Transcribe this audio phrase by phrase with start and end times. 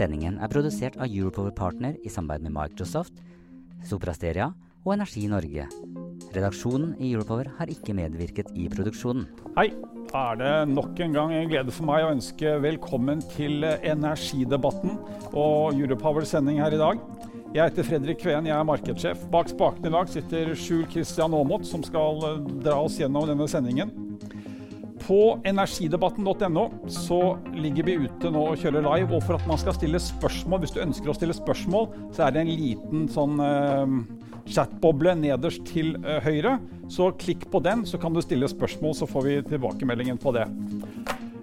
[0.00, 3.18] Sendingen er produsert av Europower Partner i samarbeid med Microsoft,
[3.84, 4.46] Soprasteria
[4.86, 5.66] og Energi Norge.
[6.32, 9.26] Redaksjonen i Europower har ikke medvirket i produksjonen.
[9.58, 9.66] Hei,
[10.08, 14.96] da er det nok en gang en glede for meg å ønske velkommen til Energidebatten
[15.34, 17.02] og Europowers sending her i dag.
[17.52, 19.28] Jeg heter Fredrik Kveen, jeg er markedssjef.
[19.28, 23.92] Bak spakene i dag sitter Skjul Kristian Aamodt, som skal dra oss gjennom denne sendingen.
[25.10, 29.16] På energidebatten.no så ligger vi ute nå og kjører live.
[29.16, 32.36] Og for at man skal stille spørsmål, hvis du ønsker å stille spørsmål, så er
[32.36, 33.96] det en liten sånn uh,
[34.46, 36.60] chatboble nederst til uh, høyre.
[36.86, 40.46] Så klikk på den, så kan du stille spørsmål, så får vi tilbakemeldingen på det.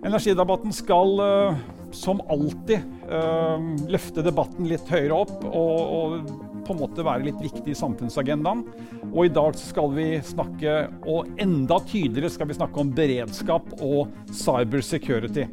[0.07, 1.59] Energidebatten skal uh,
[1.91, 6.31] som alltid eh, løfte debatten litt høyere opp og, og,
[6.67, 8.65] på en måte være litt viktig i samfunnsagendaen.
[9.13, 10.75] Og i dag skal vi snakke,
[11.07, 15.47] og enda tydeligere skal vi snakke om beredskap og cybersecurity.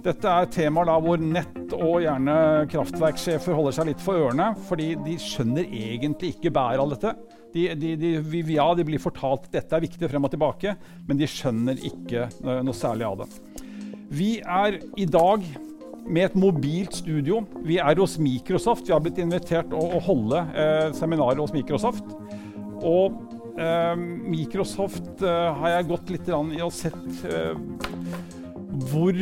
[0.00, 2.34] Dette er temaer hvor nett og gjerne
[2.72, 7.14] kraftverksjefer holder seg litt for ørene, fordi de skjønner egentlig ikke bæret av dette.
[7.52, 10.76] De, de, de, ja, de blir fortalt at dette er viktig frem og tilbake,
[11.08, 13.28] men de skjønner ikke noe særlig av det.
[14.10, 15.44] Vi er i dag
[16.10, 17.44] med et mobilt studio.
[17.66, 18.88] Vi er hos Microsoft.
[18.88, 22.06] Vi har blitt invitert å, å holde eh, seminarer hos Microsoft.
[22.80, 23.14] Og
[23.60, 23.94] eh,
[24.30, 27.54] Microsoft eh, har jeg gått litt i og sett eh,
[28.90, 29.16] hvor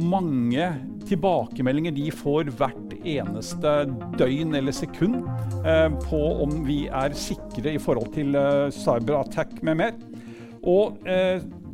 [0.00, 0.70] mange
[1.10, 3.72] tilbakemeldinger de får hvert eneste
[4.20, 5.24] døgn eller sekund
[5.64, 9.98] eh, på om vi er sikre i forhold til eh, cyberattack med mer.
[10.60, 10.98] Og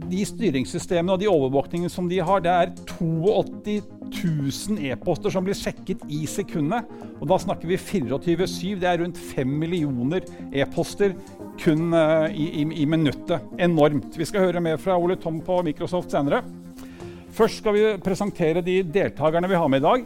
[0.06, 2.70] de styringssystemene og de overvåkningene som de har, det er
[3.00, 6.88] 82 000 e-poster som blir sjekket i sekundet.
[7.20, 8.76] Og da snakker vi 24-7.
[8.80, 11.16] Det er rundt 5 millioner e-poster
[11.60, 13.44] kun uh, i, i, i, minuttet.
[13.58, 14.16] Enormt.
[14.18, 16.42] Vi skal høre mer fra Ole Tom på Microsoft senere.
[17.36, 20.04] Først skal vi presentere de deltakerne vi har med i dag.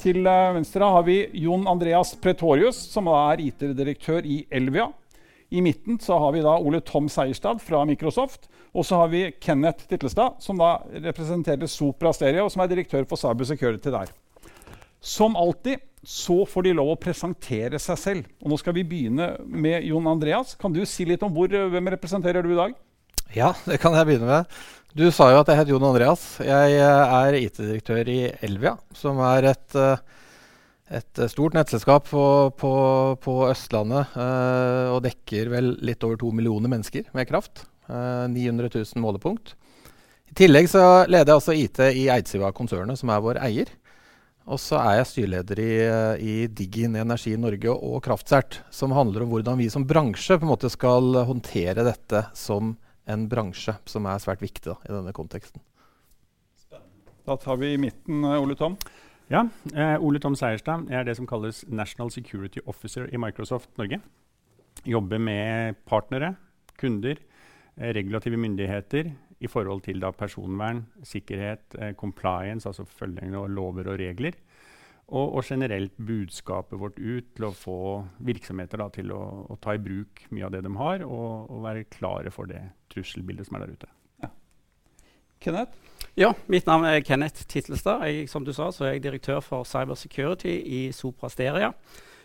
[0.00, 4.88] Til uh, venstre har vi Jon Andreas Pretorius, som er IT-direktør i Elvia.
[5.50, 8.46] I midten har vi Ole Tom Seierstad fra Microsoft.
[8.70, 10.76] Og så har vi Kenneth Titlestad, som da
[11.08, 14.12] representerer Sopra Stereo, som er direktør for Cyber Security der.
[15.00, 18.28] Som alltid så får de lov å presentere seg selv.
[18.40, 20.54] Og nå skal vi begynne med Jon Andreas.
[20.60, 22.76] Kan du si litt om hvor, hvem representerer du i dag?
[23.34, 24.60] Ja, det kan jeg begynne med.
[24.96, 26.24] Du sa jo at jeg heter Jon Andreas.
[26.42, 30.00] Jeg er IT-direktør i Elvia, som er et uh,
[30.90, 32.24] et eh, stort nettselskap på,
[32.58, 32.72] på,
[33.22, 34.16] på Østlandet
[34.90, 37.64] og dekker vel litt over to millioner mennesker med kraft.
[37.90, 39.56] Uh, 900 000 målepunkt.
[40.30, 43.72] I tillegg så leder jeg også IT i Eidsiva-konsernet, som er vår eier.
[44.50, 45.72] Og så er jeg styreleder i,
[46.22, 50.52] i Digin Energi Norge og Kraftsert, som handler om hvordan vi som bransje på en
[50.52, 52.76] måte skal håndtere dette som
[53.10, 55.62] en bransje, som er svært viktig da, i denne konteksten.
[57.26, 58.78] Da tar vi i midten, Ole Tom.
[59.30, 64.00] Ja, eh, Ole Tom Seierstad er det som kalles National Security Officer i Microsoft Norge.
[64.82, 66.34] Jobber med partnere,
[66.80, 67.29] kunder, eh,
[67.80, 69.10] regulative myndigheter
[69.40, 74.36] i forhold til da, personvern, sikkerhet, eh, compliance, altså følging av lover og regler.
[75.10, 77.78] Og, og, generelt budskapet vårt ut til å få
[78.22, 81.64] virksomheter da, til å, å, ta i bruk mye av det de har, og, og
[81.64, 82.60] være klare for det
[82.92, 83.90] trusselbildet som er der ute.
[84.22, 84.30] Ja.
[85.42, 85.96] Kenneth?
[86.20, 88.04] Ja, mitt navn er Kenneth Titlestad.
[88.06, 91.30] Jeg, som du sa, så er jeg direktør for Cyber Security i Sopra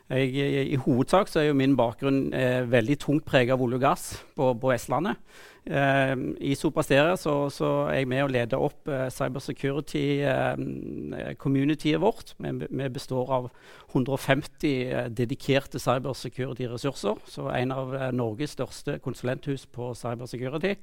[0.05, 0.29] Jeg,
[0.69, 4.03] i, hovedsak så er jo min bakgrunn eh, veldig tungt preget av olje og gass
[4.37, 5.17] på, på Vestlandet.
[5.65, 6.13] Eh,
[6.45, 12.37] I Sopra så, så, er jeg med å lede opp eh, cybersecurity-communityet eh, vårt.
[12.37, 13.49] Vi, vi, består av
[13.95, 17.17] 150 eh, dedikerte cybersecurity-ressurser.
[17.25, 20.77] Så en av eh, Norges største konsulenthus på cybersecurity.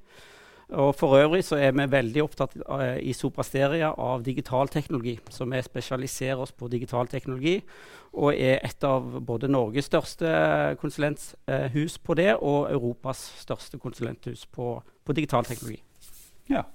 [0.70, 5.18] Og For øvrig så er vi veldig opptatt uh, i Soprasteria av digital teknologi.
[5.30, 7.58] Så vi spesialiserer oss på digital teknologi
[8.12, 10.28] og er et av både Norges største
[10.80, 15.80] konsulenthus på det og Europas største konsulenthus på, på digital teknologi.
[16.52, 16.66] Ja.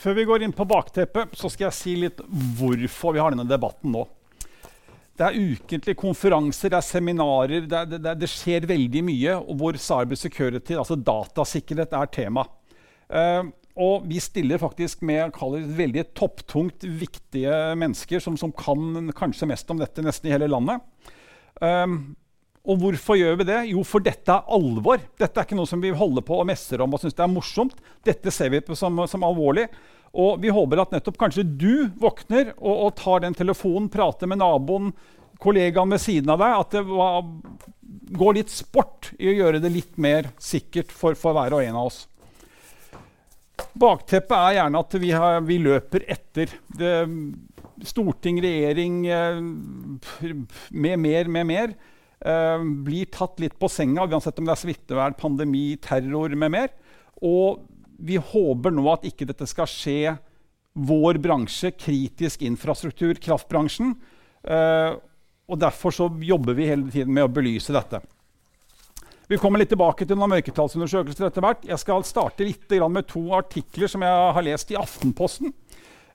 [0.00, 2.22] Før vi går inn på bakteppet, så skal jeg si litt
[2.56, 4.06] hvorfor vi har denne debatten nå.
[5.18, 9.34] Det er ukentlige konferanser, det er seminarer, det, det, det skjer veldig mye.
[9.42, 12.46] og Hvor cyber security, altså datasikkerhet, er tema.
[13.10, 15.36] Uh, og vi stiller faktisk med
[15.76, 20.82] veldig topptungt viktige mennesker som, som, kan kanskje mest om dette nesten i hele landet.
[21.60, 22.16] Um,
[22.68, 23.60] og hvorfor gjør vi det?
[23.70, 25.00] Jo, for dette er alvor.
[25.18, 27.32] Dette er ikke noe som vi holder på og messer om og syns det er
[27.32, 27.78] morsomt.
[28.04, 29.64] Dette ser vi på som, som, alvorlig.
[30.10, 34.42] Og vi håper at nettopp kanskje du våkner og, og tar den telefonen, prater med
[34.42, 34.92] naboen,
[35.40, 36.58] kollegaen ved siden av deg.
[36.66, 37.24] At det var,
[38.20, 41.80] går litt sport i å gjøre det litt mer sikkert for, for hver og en
[41.80, 42.04] av oss.
[43.80, 46.52] Bakteppet er gjerne at vi, har, vi løper etter.
[46.78, 46.92] Det,
[47.86, 49.40] storting, regjering, eh,
[50.70, 51.74] med mer, med mer.
[52.20, 56.74] Uh, blir tatt litt på senga, uansett om det er smittevern, pandemi, terror med mer.
[57.24, 57.62] Og
[57.96, 60.18] vi håper nå at ikke dette skal skje
[60.76, 63.94] vår bransje, kritisk infrastruktur, kraftbransjen.
[64.44, 65.00] Uh,
[65.50, 68.02] og Derfor så jobber vi hele tiden med å belyse dette.
[69.30, 71.60] Vi kommer litt tilbake til noen mørketallsundersøkelser etter hvert.
[71.62, 75.52] Jeg skal starte litt med to artikler som jeg har lest i Aftenposten.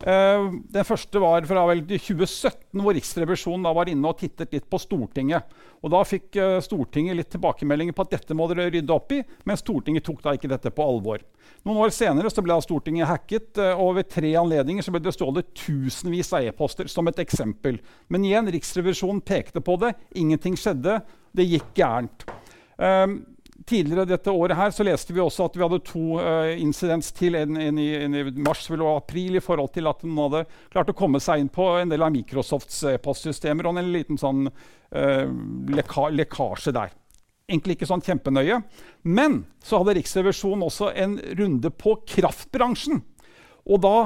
[0.04, 4.68] Uh, den første var fra vel 2017, hvor Riksrevisjonen da var inne og tittet litt
[4.68, 5.48] på Stortinget.
[5.80, 9.22] Og Da fikk uh, Stortinget litt tilbakemeldinger på at dette må dere rydde opp i,
[9.48, 11.24] men Stortinget tok da ikke dette på alvor.
[11.64, 15.16] Noen år senere så ble Stortinget hacket, uh, og ved tre anledninger så ble det
[15.16, 16.92] stjålet tusenvis av e-poster.
[16.92, 17.80] som et eksempel.
[18.12, 19.96] Men igjen, Riksrevisjonen pekte på det.
[20.20, 21.00] Ingenting skjedde.
[21.32, 22.28] Det gikk gærent.
[22.77, 23.24] Um,
[23.66, 27.38] Tidligere dette året her så leste vi også at vi hadde to uh, incidents til.
[27.39, 30.42] En, en, i, en, i, mars og april i forhold til at noen hadde
[30.74, 33.66] klart å komme seg inn på en del av Microsofts uh, postsystemer.
[33.66, 35.25] Og en liten sånn uh,
[35.74, 36.94] leka lekkasje der.
[37.50, 38.60] Egentlig ikke sånn kjempenøye.
[39.07, 43.01] Men så hadde Riksrevisjonen også en runde på kraftbransjen.
[43.66, 43.98] Og da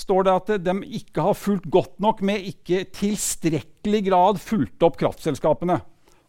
[0.00, 4.98] står det at de ikke har fulgt godt nok med, ikke tilstrekkelig grad fulgt opp
[5.00, 5.78] kraftselskapene.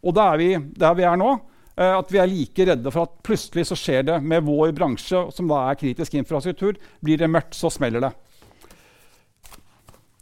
[0.04, 1.32] Og da er vi der vi er nå.
[1.78, 5.28] Eh, at vi er like redde for at plutselig så skjer det med vår bransje,
[5.34, 6.78] som da er kritisk infrastruktur.
[7.04, 8.12] Blir det mørkt, så smeller det.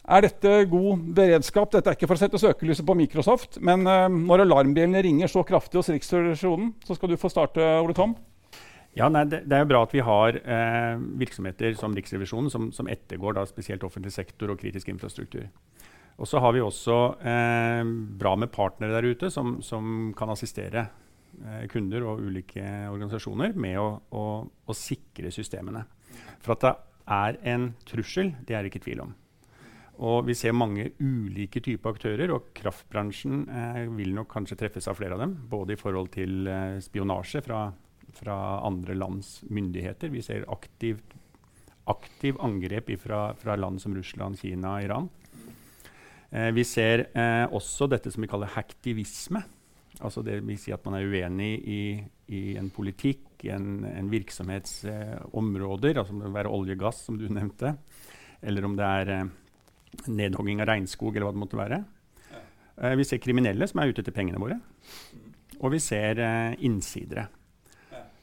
[0.06, 1.73] Er dette god beredskap?
[1.73, 5.43] Dette er ikke for å sette søkelyset på Microsoft, men uh, når alarmbjellene ringer så
[5.43, 8.14] kraftig hos Riksrevisjonen, så skal du få starte, Ole Tom.
[8.96, 12.70] Ja, nei, det, det, er jo bra at vi har eh, virksomheter som Riksrevisjonen som,
[12.73, 15.50] som ettergår da, spesielt offentlig sektor og kritisk infrastruktur.
[16.16, 17.82] Og så har vi også eh,
[18.20, 20.86] bra med partnere der ute som, som kan assistere
[21.44, 25.82] Eh, kunder og ulike organisasjoner med å, å, å, sikre systemene.
[26.40, 26.72] For at det
[27.12, 29.12] er en trussel, det er det ikke tvil om.
[30.06, 34.96] Og vi ser mange ulike typer aktører, og kraftbransjen eh, vil nok kanskje treffes av
[34.96, 35.36] flere av dem.
[35.50, 37.66] Både i forhold til eh, spionasje fra,
[38.16, 40.12] fra, andre lands myndigheter.
[40.12, 41.16] Vi ser aktivt,
[41.92, 45.12] aktiv angrep fra, fra, land som Russland, Kina, Iran.
[46.36, 49.40] Eh, vi ser eh, også dette som vi kaller hacktivisme.
[50.04, 51.80] Altså det vil si at man er uenig i,
[52.36, 57.06] i en politikk, i en, en virksomhets eh, altså om det være olje og gass,
[57.06, 57.76] som du nevnte,
[58.44, 59.30] eller om det er eh,
[60.12, 61.80] nedhogging av regnskog, eller hva det måtte være.
[62.82, 64.60] Eh, vi ser kriminelle som er ute etter pengene våre.
[65.62, 67.30] Og vi ser eh, innsidere.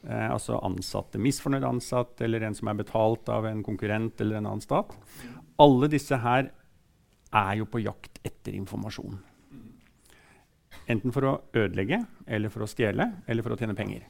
[0.04, 4.51] Eh, altså ansatte, misfornøyde ansatte, eller en som er betalt av en konkurrent eller en
[4.51, 4.94] annen stat.
[5.63, 6.51] Alle disse her
[7.33, 9.19] er jo på jakt etter informasjon.
[10.89, 14.06] Enten for å ødelegge, eller for å stjele, eller for å tjene penger.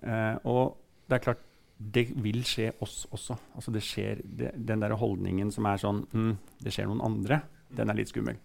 [0.00, 0.62] Uh, og
[1.08, 1.46] det er klart,
[1.80, 3.36] det vil skje oss også.
[3.56, 7.40] Altså det skjer, det, den der holdningen som er sånn mm, Det skjer noen andre,
[7.76, 8.40] den er litt skummel.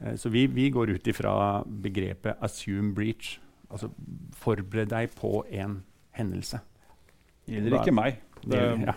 [0.00, 1.34] Uh, så vi, vi, går ut ifra
[1.66, 3.38] begrepet 'assume breach'.
[3.70, 3.92] Altså
[4.34, 5.82] forbered deg på en
[6.18, 6.58] hendelse.
[7.46, 8.18] Gjelder ikke meg.
[8.42, 8.94] Det, ja.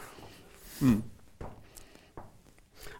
[0.81, 1.01] mm.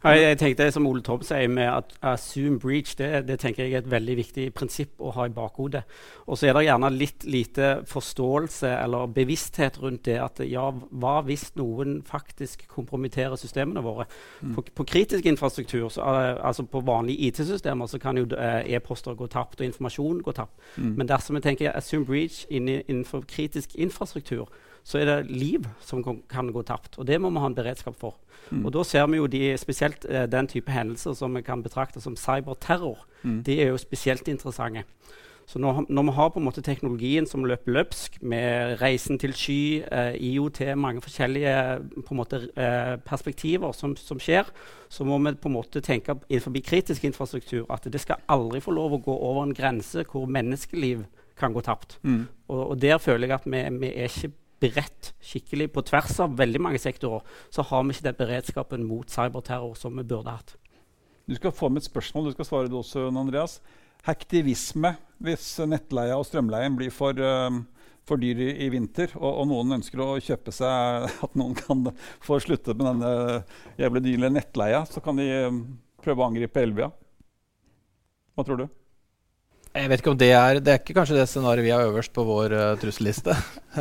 [0.03, 3.83] Jeg tenkte Som Ole Tom sier, med at assume breach, det, det, tenker jeg er
[3.83, 5.83] et veldig viktig prinsipp å ha i bakhodet.
[6.27, 11.15] Og så er det gjerne litt lite forståelse eller bevissthet rundt det at ja, hva
[11.23, 14.07] hvis noen faktisk kompromitterer systemene våre?
[14.41, 14.57] Mm.
[14.57, 19.15] På, på, kritisk infrastruktur, så, uh, altså på vanlige IT-systemer, så kan jo uh, e-poster
[19.15, 20.59] gå tapt og informasjon gå tapt.
[20.75, 20.97] Mm.
[20.99, 24.51] Men dersom vi tenker assume breach innenfor kritisk infrastruktur,
[24.83, 26.97] så er det liv som kan gå tapt.
[26.99, 28.17] Og det må vi ha en beredskap for.
[28.51, 28.65] Mm.
[28.65, 32.01] Og da ser vi jo de, spesielt eh, den type hendelser som vi kan betrakte
[32.03, 33.05] som cyberterror.
[33.23, 33.43] Mm.
[33.47, 34.83] De er jo spesielt interessante.
[35.45, 39.33] Så når, når, vi har på en måte teknologien som løper løpsk, med reisen til
[39.35, 41.55] sky, eh, IOT, mange forskjellige
[42.07, 44.47] på en måte, eh, perspektiver som, som, skjer,
[44.89, 48.71] så må vi på en måte tenke innenfor kritisk infrastruktur at det skal aldri få
[48.71, 51.03] lov å gå over en grense hvor menneskeliv
[51.39, 51.99] kan gå tapt.
[52.03, 52.27] Mm.
[52.47, 54.31] Og, og, der føler jeg at vi, vi er ikke
[54.63, 59.11] beredt skikkelig på tvers av veldig mange sektorer, så har vi ikke den beredskapen mot
[59.11, 60.55] cyberterror som vi burde hatt.
[61.27, 62.27] Du skal få med et spørsmål.
[62.27, 63.59] Du skal svare det også, Andreas.
[64.03, 67.61] Hektivisme hvis nettleia og strømleien blir for, uh,
[68.03, 71.87] for dyr i, i vinter, og, og, noen ønsker å kjøpe seg At noen kan
[72.23, 73.13] få slutte med denne
[73.79, 75.63] jævlig dyre nettleia, så kan de um,
[76.03, 76.91] prøve å angripe Elvia.
[78.35, 78.67] Hva tror du?
[79.73, 82.13] Jeg vet ikke om Det er Det er ikke kanskje det scenarioet vi har øverst
[82.13, 83.35] på vår uh, trusselliste.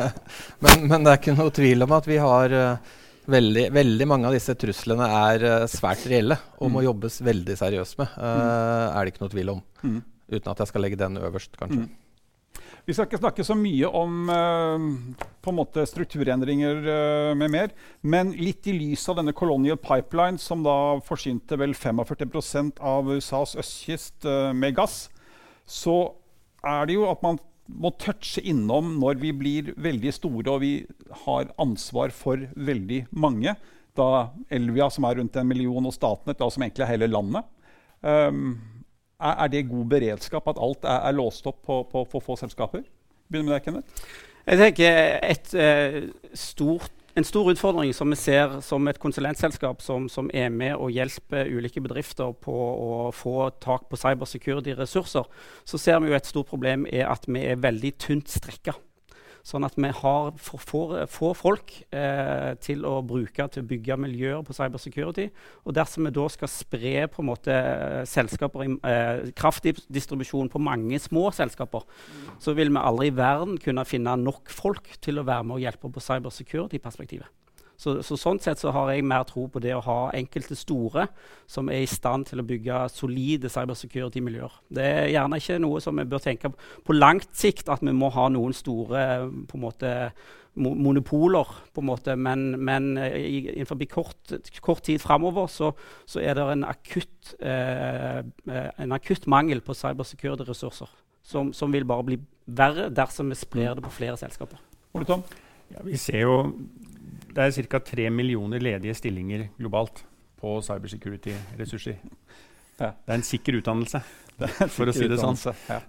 [0.63, 2.93] men, men, det er ikke noe tvil om at vi har uh,
[3.29, 6.73] veldig, veldig mange av disse truslene er uh, svært reelle og mm.
[6.73, 8.15] må jobbes veldig seriøst med.
[8.17, 8.47] Uh, mm.
[8.89, 9.61] Er det ikke noe tvil om.
[9.83, 9.99] Mm.
[10.33, 11.85] Uten at jeg skal legge den øverst, kanskje.
[11.85, 11.91] Mm.
[12.83, 14.25] Vi skal ikke snakke så mye om
[15.43, 20.39] på en måte strukturendringer uh, med mer, men litt i lys av denne Colonial Pipeline,
[20.39, 25.07] som da forsynte vel 45% av USAs østkyst uh, med gass,
[25.65, 25.97] så
[26.63, 30.73] er det jo at man må touche innom når vi blir veldig store og vi
[31.23, 33.55] har ansvar for veldig mange.
[33.95, 37.45] Da Elvia, som er rundt en million, og Statnett, da, som egentlig er hele landet.
[38.01, 38.57] Um,
[39.21, 42.83] er, det god beredskap at alt er, er låst opp på, på, på, få selskaper?
[43.31, 44.09] Begynner med deg, Kenneth.
[44.43, 50.07] Jeg tenker et uh, stort en stor utfordring som vi ser som et konsulentselskap som,
[50.09, 55.29] som, er med og hjelper ulike bedrifter på å få tak på cybersecurity-ressurser,
[55.65, 58.73] så ser vi jo et stort problem er at vi er veldig tynt strekka.
[59.43, 60.61] Sånn at vi har for
[61.11, 65.25] få folk eh, til å bruke til å bygge miljøer på cybersecurity.
[65.67, 67.57] Og dersom vi da skal spre på en måte
[68.07, 71.83] selskaper i eh, kraftdistribusjon på mange små selskaper,
[72.39, 75.65] så vil vi aldri i verden kunne finne nok folk til å være med og
[75.67, 77.42] hjelpe på cybersecurity-perspektivet.
[77.77, 81.07] Så, så, sånn sett så har jeg mer tro på det å ha enkelte store
[81.49, 84.53] som er i stand til å bygge solide cybersecurity-miljøer.
[84.73, 88.11] Det er gjerne ikke noe som vi bør tenke på langt sikt, at vi må
[88.13, 89.03] ha noen store
[89.49, 89.91] på en måte,
[90.53, 95.71] monopoler, på en måte, men, men innenfor kort, kort tid framover så,
[96.05, 98.21] så, er det en akutt, eh,
[98.53, 100.93] en akutt mangel på cybersecurity-ressurser.
[101.23, 104.59] Som, som, vil bare bli verre dersom vi sprer det på flere selskaper.
[104.93, 105.23] Ole Tom?
[105.71, 106.33] Ja, vi ser jo
[107.33, 107.79] det er ca.
[107.81, 110.05] tre millioner ledige stillinger globalt
[110.37, 111.95] på cybersecurity-ressurser.
[112.79, 112.91] Ja.
[112.91, 113.99] Det er en sikker utdannelse,
[114.75, 115.37] for å si det sånn.
[115.69, 115.79] Ja.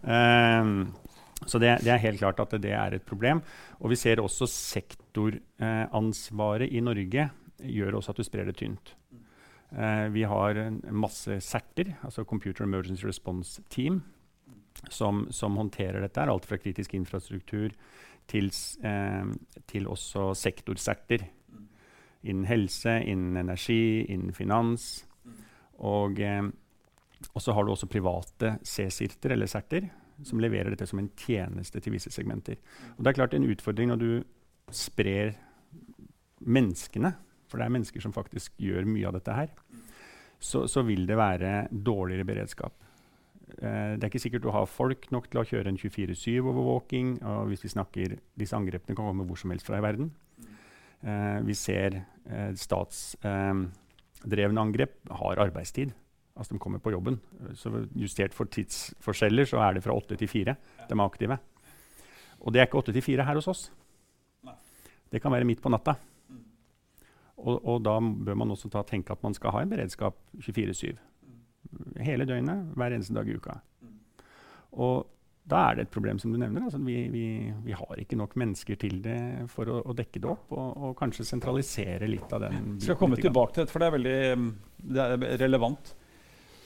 [0.63, 0.73] Um,
[1.45, 3.43] så det, det, er helt klart at det er et problem.
[3.83, 7.23] Og vi ser også sektoransvaret i Norge
[7.65, 8.87] gjør også at du sprer det tynt.
[9.75, 10.51] Uh, vi har
[10.95, 13.95] masse CERT-er, altså Computer Emergency Response Team,
[14.93, 16.21] som, som håndterer dette.
[16.23, 17.71] Alt fra kritisk infrastruktur
[18.31, 18.51] til,
[18.85, 19.33] eh,
[19.67, 21.27] til også sektorserter.
[22.25, 25.05] Innen helse, innen energi, innen finans.
[25.79, 26.43] Og, eh,
[27.35, 29.91] og så har du også private C-sirter eller serter
[30.23, 32.61] som leverer dette som en tjeneste til visse segmenter.
[32.97, 34.11] Og det er klart en utfordring når du
[34.75, 35.35] sprer
[36.45, 37.15] menneskene,
[37.49, 39.53] for det er mennesker som faktisk gjør mye av dette her,
[40.39, 42.77] så, så vil det være dårligere beredskap.
[43.61, 47.07] Uh, det er ikke sikkert du har folk nok til å kjøre en 24-7-overvåking.
[47.23, 48.07] og hvis vi snakker,
[48.39, 50.07] Disse angrepene kan komme hvor som helst fra i verden.
[51.05, 51.91] Uh, vi ser
[52.31, 55.93] uh, statsdrevne angrep har arbeidstid.
[56.35, 57.21] Altså De kommer på jobben.
[57.55, 60.57] Så Justert for tidsforskjeller så er det fra åtte til fire
[60.89, 61.39] de er aktive.
[62.41, 63.71] Og det er ikke åtte til fire her hos oss.
[65.13, 65.95] Det kan være midt på natta.
[67.39, 70.99] Og, og da bør man også tenke at man skal ha en beredskap 24-7
[72.05, 73.59] hele døgnet, hver eneste dag i uka.
[74.83, 75.11] Og
[75.45, 76.65] da er det et problem, som du nevner.
[76.65, 77.25] Altså, vi, vi,
[77.67, 79.19] vi, har ikke nok mennesker til det
[79.53, 82.79] for å, å dekke det opp, og, og, kanskje sentralisere litt av den.
[82.79, 84.17] Vi skal komme tilbake til det, for det er veldig
[84.95, 85.93] det er relevant.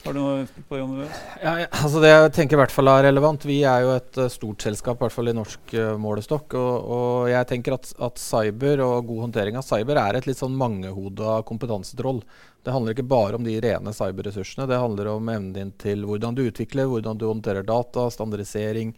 [0.04, 1.08] Har du noe på det?
[1.42, 3.42] Ja, ja, altså det jeg tenker i hvert fall er relevant.
[3.48, 6.54] Vi er jo et uh, stort selskap, i hvert fall i norsk uh, målestokk.
[6.54, 10.38] Og, og, jeg tenker at, at, cyber og god håndtering av cyber er et litt
[10.38, 12.22] sånn mangehoda kompetansetroll.
[12.68, 14.66] Det handler ikke bare om de rene cyberressursene.
[14.68, 18.90] Det handler om evnen din til hvordan du utvikler, hvordan du håndterer data, standardisering,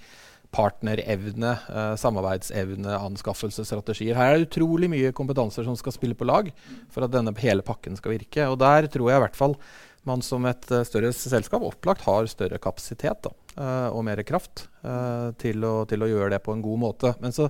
[0.51, 4.19] partnerevne, uh, samarbeidsevne, anskaffelsesstrategier.
[4.19, 6.51] Her er det utrolig mye kompetanser som skal spille på lag
[6.91, 8.49] for at denne hele pakken skal virke.
[8.51, 9.55] Og der tror jeg i hvert fall
[10.11, 14.67] man som et uh, større selskap opplagt har større kapasitet da, uh, og mer kraft
[14.83, 17.15] uh, til, å, til, å, gjøre det på en god måte.
[17.23, 17.47] Men så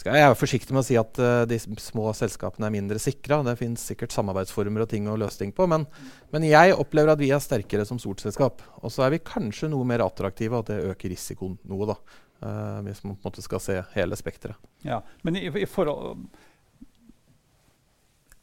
[0.00, 1.18] skal jeg være forsiktig med å si at
[1.50, 3.42] de små selskapene er mindre sikra.
[3.44, 5.66] Det finnes sikkert samarbeidsformer og ting å løse ting på.
[5.68, 5.84] Men,
[6.32, 8.64] men, jeg opplever at vi er sterkere som stort selskap.
[8.80, 11.92] Og så er vi kanskje noe mer attraktive, at det øker risikoen noe.
[11.92, 11.98] da.
[12.86, 14.56] hvis man på en måte skal se hele spekteret.
[14.88, 16.24] Ja, men i, i forhold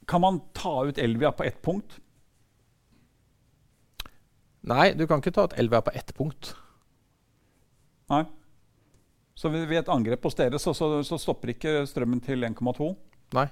[0.08, 1.98] Kan man ta ut Elvia på ett punkt?
[4.68, 6.54] Nei, du kan ikke ta ut Elvia på ett punkt.
[8.12, 8.24] Nei.
[9.38, 12.88] Så ved et angrep på stedet så, så, så stopper ikke strømmen til 1,2?
[13.38, 13.46] Nei.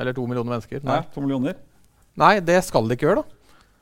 [0.00, 0.82] Eller to millioner mennesker.
[0.86, 1.60] Nei, to millioner.
[2.18, 3.36] Nei, det skal det ikke gjøre, da.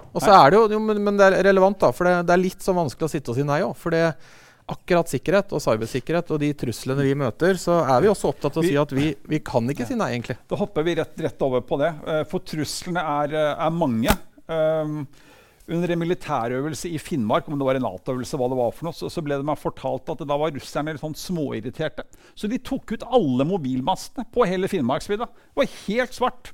[0.09, 1.90] Og så er det jo, jo men, men, det er relevant, da.
[1.95, 3.73] For det, det, er litt så vanskelig å sitte og si nei òg.
[3.78, 4.05] For det
[4.69, 8.61] akkurat sikkerhet og cybersikkerhet og de truslene vi møter, så er vi også opptatt av
[8.61, 10.37] å si at vi, vi kan ikke si nei, egentlig.
[10.50, 11.95] Da hopper vi rett, rett over på det.
[12.05, 14.19] Uh, for truslene er, er mange.
[14.49, 15.07] Um,
[15.68, 18.96] under en militærøvelse i Finnmark, om det var en Nato-øvelse, hva det var for noe,
[18.96, 22.06] så, så, ble det meg fortalt at da var russerne litt sånn småirriterte.
[22.38, 25.28] Så de tok ut alle mobilmastene på hele Finnmarksvidda.
[25.28, 26.52] Det var helt svart.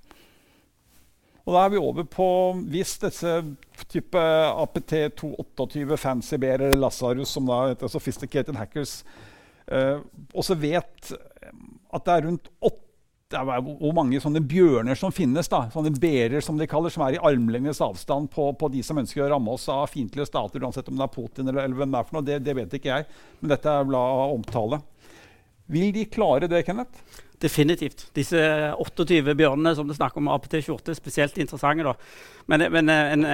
[1.44, 2.26] Og da er vi over på
[2.73, 3.33] Hvis disse
[3.92, 4.21] type
[4.64, 9.02] APT228 Fancy Bear eller Lazarus, som da heter Sophisticated Hackers,
[9.68, 10.00] eh,
[10.33, 11.12] også vet
[11.94, 12.49] at det er rundt
[13.35, 15.49] åtte hvor mange sånne bjørner som finnes.
[15.49, 18.99] da, Sånne berer som de kaller, som er i armlengdes avstand på, på, de som
[18.99, 21.93] ønsker å ramme oss av fiendtlige stater, uansett om det er Putin eller, eller hvem
[21.93, 22.26] det er for noe.
[22.26, 23.07] Det, det, vet ikke jeg,
[23.41, 24.81] men dette er blad omtale.
[25.67, 27.21] Vil de klare det, Kenneth?
[27.41, 28.07] Definitivt.
[28.17, 28.41] Disse
[28.79, 31.85] 28 bjørnene som det snakker om APT-28, er spesielt interessante.
[31.85, 31.95] da.
[32.47, 33.26] Men, men en,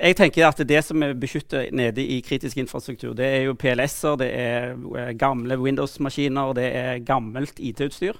[0.00, 4.16] jeg tenker at det som er beskyttet nede i kritisk infrastruktur, det er jo PLS-er,
[4.20, 8.16] det er eh, gamle Windows-maskiner, det er gammelt IT-utstyr.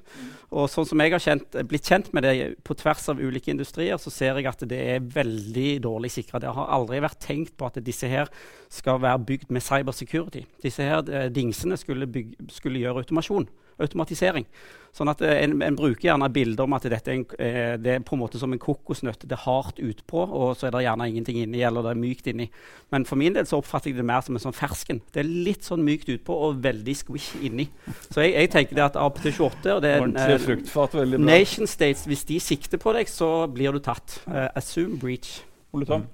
[0.50, 2.34] Og sånn som jeg har kjent, blitt kjent med det
[2.66, 6.42] på tvers av ulike industrier, så ser jeg at det er veldig dårlig sikra.
[6.42, 8.28] Det har aldri vært tenkt på at disse her
[8.68, 10.44] skal være bygd med cybersecurity.
[10.62, 13.48] Disse her eh, dingsene skulle, bygge, skulle gjøre automasjon
[13.82, 14.46] automatisering.
[14.94, 17.92] Sånn at eh, en, en, bruker gjerne bilder om at dette er, en, eh, det
[17.94, 19.22] er på en måte som en kokosnøtt.
[19.22, 22.30] Det er hardt utpå, og så er det gjerne ingenting inni, eller det er mykt
[22.32, 22.48] inni.
[22.90, 25.02] Men for min del så oppfatter jeg det mer som en sånn fersken.
[25.14, 27.68] Det er litt sånn mykt utpå og veldig squish inni.
[28.08, 32.26] Så jeg, jeg tenker det at APT28 og det er eh, fruktfat, Nation States, hvis
[32.26, 34.20] de sikter på deg, så blir du tatt.
[34.26, 35.38] Uh, assume breach.
[35.70, 36.08] Ole Tom?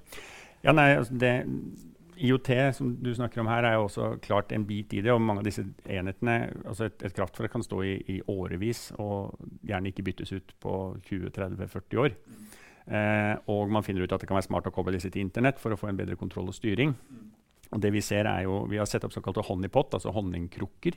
[0.67, 1.33] Ja, nei, altså det
[2.17, 5.13] IOT, som du snakker om her, er jo også klart en bit i det.
[5.13, 9.37] og mange av disse enhetene, altså Et, et kraftverk kan stå i, i, årevis og
[9.67, 12.17] gjerne ikke byttes ut på 20-30-40 år.
[12.87, 15.59] Eh, og man finner ut at det kan være smart å koble disse til Internett
[15.61, 16.95] for å få en bedre kontroll og styring.
[17.73, 20.95] Og det Vi ser er jo, vi har sett opp såkalte honeypot, altså honningkrukker,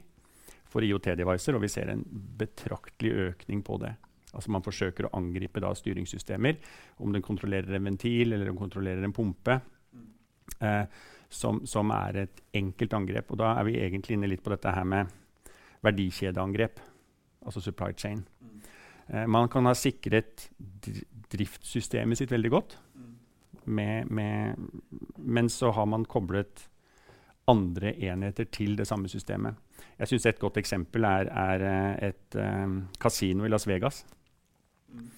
[0.69, 2.03] for IOT-devicer, og vi ser en
[2.37, 3.95] betraktelig økning på det.
[4.33, 6.59] Altså Man forsøker å angripe da styringssystemer,
[7.01, 9.57] om den kontrollerer en ventil eller om den kontrollerer en pumpe
[10.59, 10.83] eh,
[11.29, 13.31] som, som, er et enkelt angrep.
[13.31, 15.13] Og da er vi egentlig inne litt på dette her med
[15.85, 16.81] verdikjedeangrep,
[17.45, 18.25] altså supply chain.
[19.07, 20.49] Eh, man kan ha sikret
[21.29, 22.77] driftssystemet sitt veldig godt,
[23.69, 24.57] med, med,
[25.17, 26.65] men så har man koblet
[27.49, 29.55] andre enheter til det samme systemet.
[29.99, 34.05] Jeg synes Et godt eksempel er, er eh, et um, kasino i Las Vegas.
[34.89, 35.09] Mm.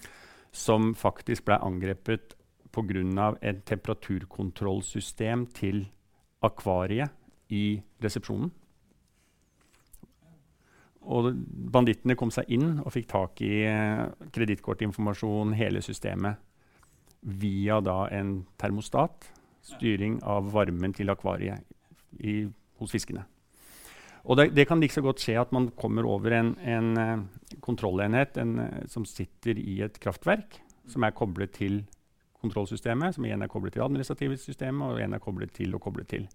[0.52, 2.36] Som faktisk ble angrepet
[2.72, 3.36] pga.
[3.42, 5.86] et temperaturkontrollsystem til
[6.42, 7.12] akvariet
[7.50, 8.52] i resepsjonen.
[11.02, 11.34] Og
[11.74, 16.38] bandittene kom seg inn og fikk tak i eh, kredittkortinformasjon, hele systemet,
[17.22, 19.32] via da en termostat.
[19.62, 21.62] Styring av varmen til akvariet
[22.26, 22.48] i,
[22.82, 23.28] hos fiskene.
[24.26, 27.58] Og det, det, kan like så godt skje at man kommer over en, en uh,
[27.62, 31.84] kontrollenhet en, uh, som sitter i et kraftverk, som er koblet til
[32.42, 36.10] kontrollsystemet, som igjen er koblet til administrative systemet, og igjen er koblet til og koblet
[36.12, 36.28] til.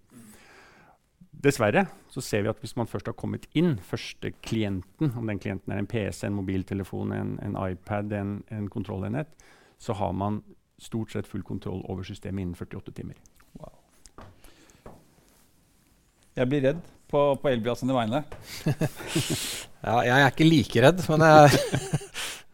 [1.37, 5.39] Dessverre så ser vi at hvis man først har kommet inn, første klienten, om den
[5.39, 9.29] klienten er en PC, en mobiltelefon, en, en iPad, en, en kontrollenhet,
[9.77, 10.41] så har man
[10.81, 13.19] stort sett full kontroll over systemet innen 48 timer.
[13.59, 13.73] Wow.
[16.37, 18.23] Jeg blir redd på, på sine vegne.
[19.85, 21.61] ja, jeg er ikke like redd, men jeg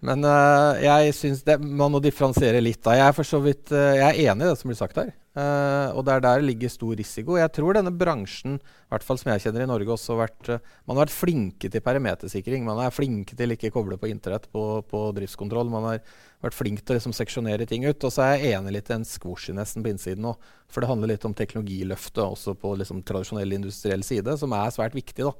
[0.03, 2.81] Men uh, jeg syns man må differensiere litt.
[2.83, 2.97] da.
[2.99, 5.13] Jeg er, vidt, uh, jeg er enig i det som blir sagt her.
[5.33, 7.37] Uh, og det er der det ligger stor risiko.
[7.39, 10.49] Jeg tror denne bransjen, i hvert fall som jeg kjenner i Norge, også har vært,
[10.83, 12.65] man har vært flinke til perimetersikring.
[12.67, 15.71] Man er flinke til ikke koble på internett på, på driftskontroll.
[15.71, 16.01] Man har
[16.43, 18.03] vært flink til å liksom, seksjonere ting ut.
[18.03, 20.51] Og så er jeg enig litt i en squashinessen på innsiden òg.
[20.67, 24.99] For det handler litt om teknologiløftet også på liksom, tradisjonell industriell side, som er svært
[24.99, 25.31] viktig.
[25.31, 25.33] da.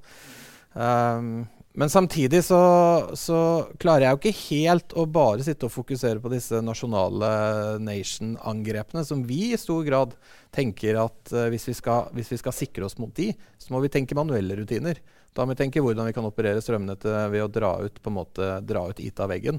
[0.73, 2.59] Um, men samtidig så,
[3.17, 3.37] så,
[3.81, 7.29] klarer jeg jo ikke helt å bare sitte og fokusere på disse nasjonale
[7.81, 10.13] nation-angrepene, som vi i stor grad
[10.53, 13.81] tenker at uh, hvis, vi skal, hvis, vi skal, sikre oss mot de, så må
[13.81, 15.01] vi tenke manuelle rutiner.
[15.33, 18.19] Da må vi tenke hvordan vi kan operere strømnettet ved å dra ut, på en
[18.19, 19.57] måte, dra ut IT av veggen.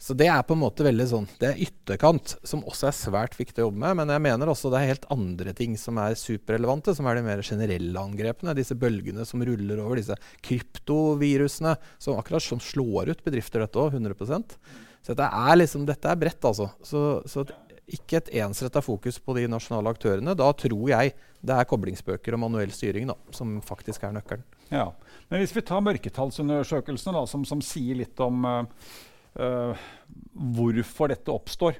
[0.00, 3.34] Så det er på en måte veldig sånn, det er ytterkant, som også er svært
[3.36, 3.98] viktig å jobbe med.
[3.98, 7.24] Men jeg mener også det er helt andre ting som er superrelevante, som er de
[7.26, 8.54] mer generelle angrepene.
[8.56, 13.98] Disse bølgene som ruller over, disse kryptovirusene, som akkurat som slår ut bedrifter, dette òg,
[13.98, 14.56] 100%
[15.04, 16.70] Så dette er, liksom, dette er bredt, altså.
[16.80, 17.44] Så, så
[17.90, 20.32] ikke et ensretta fokus på de nasjonale aktørene.
[20.38, 21.12] Da tror jeg
[21.44, 24.48] det er koblingsbøker og manuell styring da, som faktisk er nøkkelen.
[24.72, 24.88] Ja,
[25.28, 28.90] Men hvis vi tar mørketallsundersøkelsene, da, som, som sier litt om uh
[29.34, 31.78] hvorfor dette oppstår,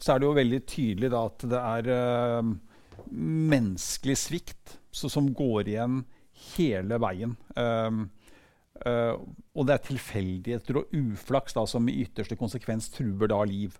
[0.00, 2.54] så er det jo veldig tydelig da, at det er uh,
[3.10, 6.00] menneskelig svikt som går igjen
[6.54, 7.36] hele veien.
[7.54, 8.06] Um,
[8.86, 9.20] uh,
[9.52, 13.76] og det er tilfeldigheter og uflaks da, som i ytterste konsekvens truer da liv.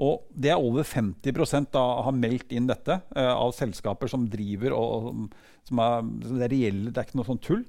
[0.00, 4.76] Og det er over 50% da har meldt inn dette uh, av selskaper som driver
[4.76, 7.66] og, og som er, Det er reelle, det er ikke noe sånn tull.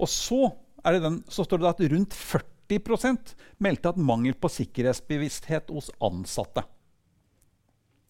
[0.00, 0.48] Og så,
[0.82, 6.62] den, så står det at rundt 40 meldte at mangel på sikkerhetsbevissthet hos ansatte.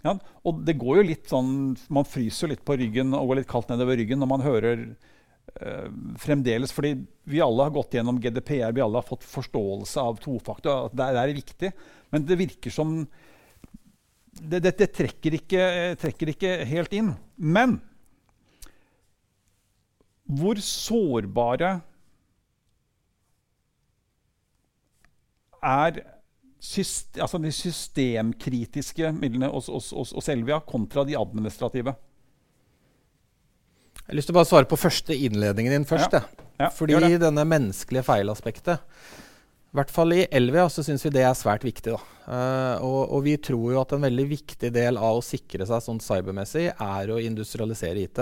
[0.05, 0.15] Ja,
[0.49, 3.69] og det går jo litt sånn, Man fryser litt på ryggen og går litt kaldt
[3.69, 4.85] nedover ryggen når man hører
[5.61, 5.89] uh,
[6.21, 6.95] fremdeles Fordi
[7.29, 10.89] vi alle har gått gjennom GDPR, vi alle har fått forståelse av tofaktor.
[10.95, 11.73] Det, det er viktig.
[12.15, 13.03] Men det virker som
[14.31, 15.63] Det, det, det trekker, ikke,
[16.01, 17.13] trekker, ikke, helt inn.
[17.37, 17.81] Men
[20.31, 21.81] hvor sårbare
[25.63, 26.03] er
[26.61, 31.97] syst, altså de systemkritiske midlene hos, hos, hos, hos Elvia kontra de administrative?
[34.01, 36.17] Jeg har lyst til å bare svare på første innledningen din først.
[36.17, 36.47] Ja.
[36.61, 38.83] Ja, Fordi denne menneskelige feilaspektet
[39.71, 41.93] i hvert fall i Elvia så syns vi det er svært viktig.
[42.27, 45.85] Uh, og, og, vi tror jo at en veldig viktig del av å sikre seg
[45.85, 48.19] sånn cybermessig er å industrialisere IT.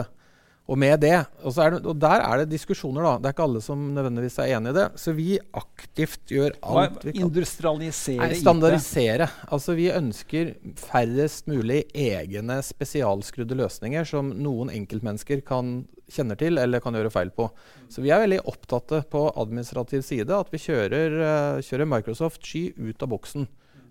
[0.69, 3.13] Og med det, og, det, og, der er det diskusjoner, da.
[3.17, 4.87] Det er ikke alle som nødvendigvis er enig i det.
[5.01, 7.23] Så vi aktivt gjør alt vi kan.
[7.25, 9.31] Industrialisere Nei, Standardisere.
[9.49, 16.85] Altså vi ønsker færrest mulig egne spesialskrudde løsninger som noen enkeltmennesker kan kjenner til eller
[16.85, 17.49] kan gjøre feil på.
[17.89, 22.69] Så vi er veldig opptatt på administrativ side at vi kjører, uh, kjører Microsoft Sky
[22.77, 23.49] ut av boksen.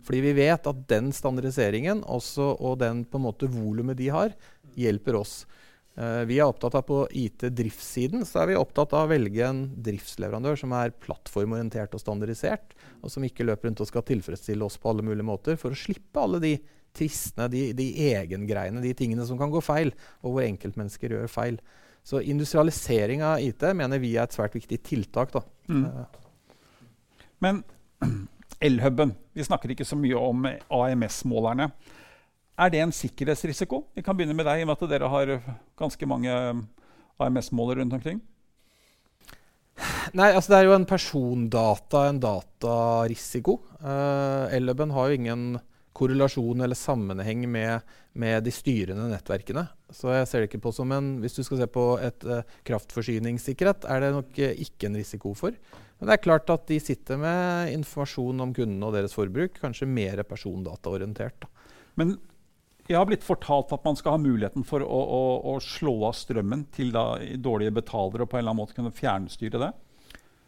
[0.08, 4.38] Fordi vi vet at den standardiseringen også, og den på en måte volumet de har,
[4.78, 5.42] hjelper oss.
[5.97, 9.63] Uh, vi er opptatt av På IT-driftssiden så er vi opptatt av å velge en
[9.81, 14.77] driftsleverandør som er plattformorientert og standardisert, og som ikke løper rundt og skal tilfredsstille oss
[14.77, 16.53] på alle mulige måter, for å slippe alle de
[16.97, 21.60] tristene, de, de egengreiene, de tingene som kan gå feil, og hvor enkeltmennesker gjør feil.
[22.07, 25.33] Så industrialisering av IT mener vi er et svært viktig tiltak.
[25.67, 25.83] Mm.
[25.83, 26.53] Eh.
[27.43, 27.63] Men
[28.63, 31.67] Elhuben, vi snakker ikke så mye om AMS-målerne.
[32.58, 33.84] Er det en sikkerhetsrisiko?
[33.93, 35.32] Vi kan begynne med deg, i og med at dere har
[35.78, 36.34] ganske mange
[37.22, 38.22] AMS-måler rundt omkring.
[40.17, 43.60] Nei, altså Det er jo en persondata, en datarisiko.
[43.82, 45.60] Uh, har jo ingen
[45.98, 47.82] korrelasjon eller sammenheng med,
[48.13, 49.67] med, de styrende nettverkene.
[49.93, 52.41] Så jeg ser det ikke på som en Hvis du skal se på et uh,
[52.65, 55.54] kraftforsyningssikkerhet, er det nok uh, ikke en risiko for.
[55.98, 59.62] Men det er klart at de sitter med informasjon om kundene og deres forbruk.
[59.62, 61.46] Kanskje mer persondataorientert.
[61.98, 62.17] Men
[62.88, 65.23] jeg har blitt fortalt at man skal ha muligheten for å, å,
[65.54, 68.95] å slå av strømmen til da, dårlige betalere og på en eller annen måte kunne
[68.95, 69.73] fjernstyre det?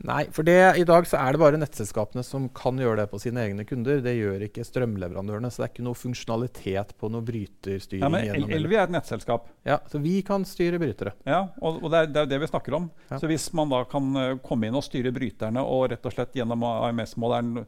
[0.08, 3.19] Nei, for det, i dag så er det bare nettselskapene som kan gjøre det på
[3.19, 3.99] sine egne kunder.
[4.04, 5.49] Det gjør ikke strømleverandørene.
[5.52, 8.06] Så det er ikke noe funksjonalitet på noe bryterstyring.
[8.06, 9.49] Ja, men Elvi er et nettselskap.
[9.67, 11.17] Ja, Så vi kan styre brytere.
[11.28, 12.88] Ja, og, og det, er, det, er, det vi snakker om.
[13.10, 13.19] Ja.
[13.19, 16.39] Så hvis man da kan uh, komme inn og styre bryterne og rett og slett
[16.39, 17.65] gjennom AMS-måleren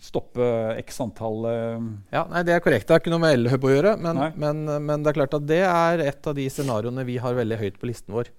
[0.00, 0.44] stoppe
[0.80, 1.86] x antall uh...
[2.14, 2.86] Ja, nei, Det er korrekt.
[2.88, 3.96] Det har ikke noe med Elhub å gjøre.
[4.00, 7.36] Men, men, men, det er klart at det er et av de scenarioene vi har
[7.36, 8.30] veldig høyt på listen vår.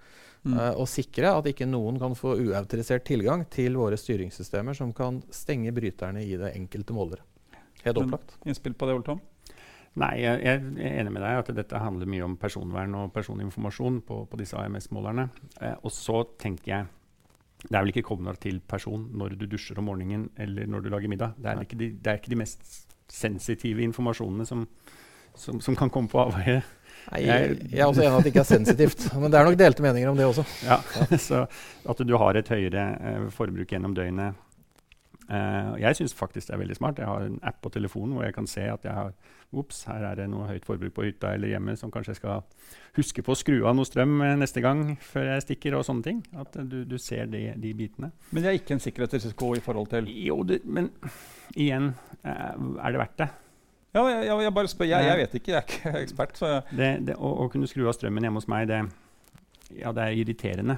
[0.46, 0.56] Mm.
[0.56, 5.24] Uh, å sikre at ikke noen kan få uautorisert tilgang til våre styringssystemer som kan
[5.34, 7.26] stenge bryterne i det enkelte målere.
[7.86, 8.38] Helt opplagt.
[8.46, 9.24] Innspill på det, Ole Tom?
[9.96, 14.02] Nei, jeg, jeg, er enig med deg at dette handler mye om personvern og personinformasjon
[14.04, 15.30] på, på disse AMS-målerne.
[15.64, 16.90] Eh, og så tenker jeg
[17.66, 20.90] det er vel ikke kobla til person når du dusjer om morgenen eller når du
[20.94, 21.36] lager middag.
[21.42, 22.66] Det er, ikke de, det er ikke de, mest
[23.12, 24.66] sensitive informasjonene som,
[25.38, 26.62] som, som kan komme på avveie.
[27.06, 29.06] Nei, jeg, jeg, er også enig i at det ikke er sensitivt.
[29.22, 30.46] Men det er nok delte meninger om det også.
[30.66, 30.80] Ja,
[31.28, 31.46] så
[31.90, 34.42] At du har et høyere eh, forbruk gjennom døgnet.
[35.30, 37.02] Eh, jeg syns faktisk det er veldig smart.
[37.02, 39.14] Jeg har en app på telefonen hvor jeg kan se at jeg har
[39.56, 42.44] Ops, her er det noe høyt forbruk på hytta eller hjemme som kanskje jeg skal
[42.98, 45.78] huske på å skru av noe strøm uh, neste gang før jeg stikker.
[45.78, 46.22] og sånne ting.
[46.42, 48.12] At du, du ser de, de, bitene.
[48.32, 50.92] Men det er ikke en sikkerhetsrisiko i forhold til Jo, det, men
[51.54, 53.32] igjen, er det verdt det?
[53.96, 54.88] Ja, jeg, jeg, bare spør.
[54.90, 56.42] Jeg, jeg, vet ikke, jeg er ikke ekspert.
[56.76, 58.82] Det, det, å, å, kunne skru av strømmen hjemme hos meg, det,
[59.80, 60.76] ja, det er irriterende.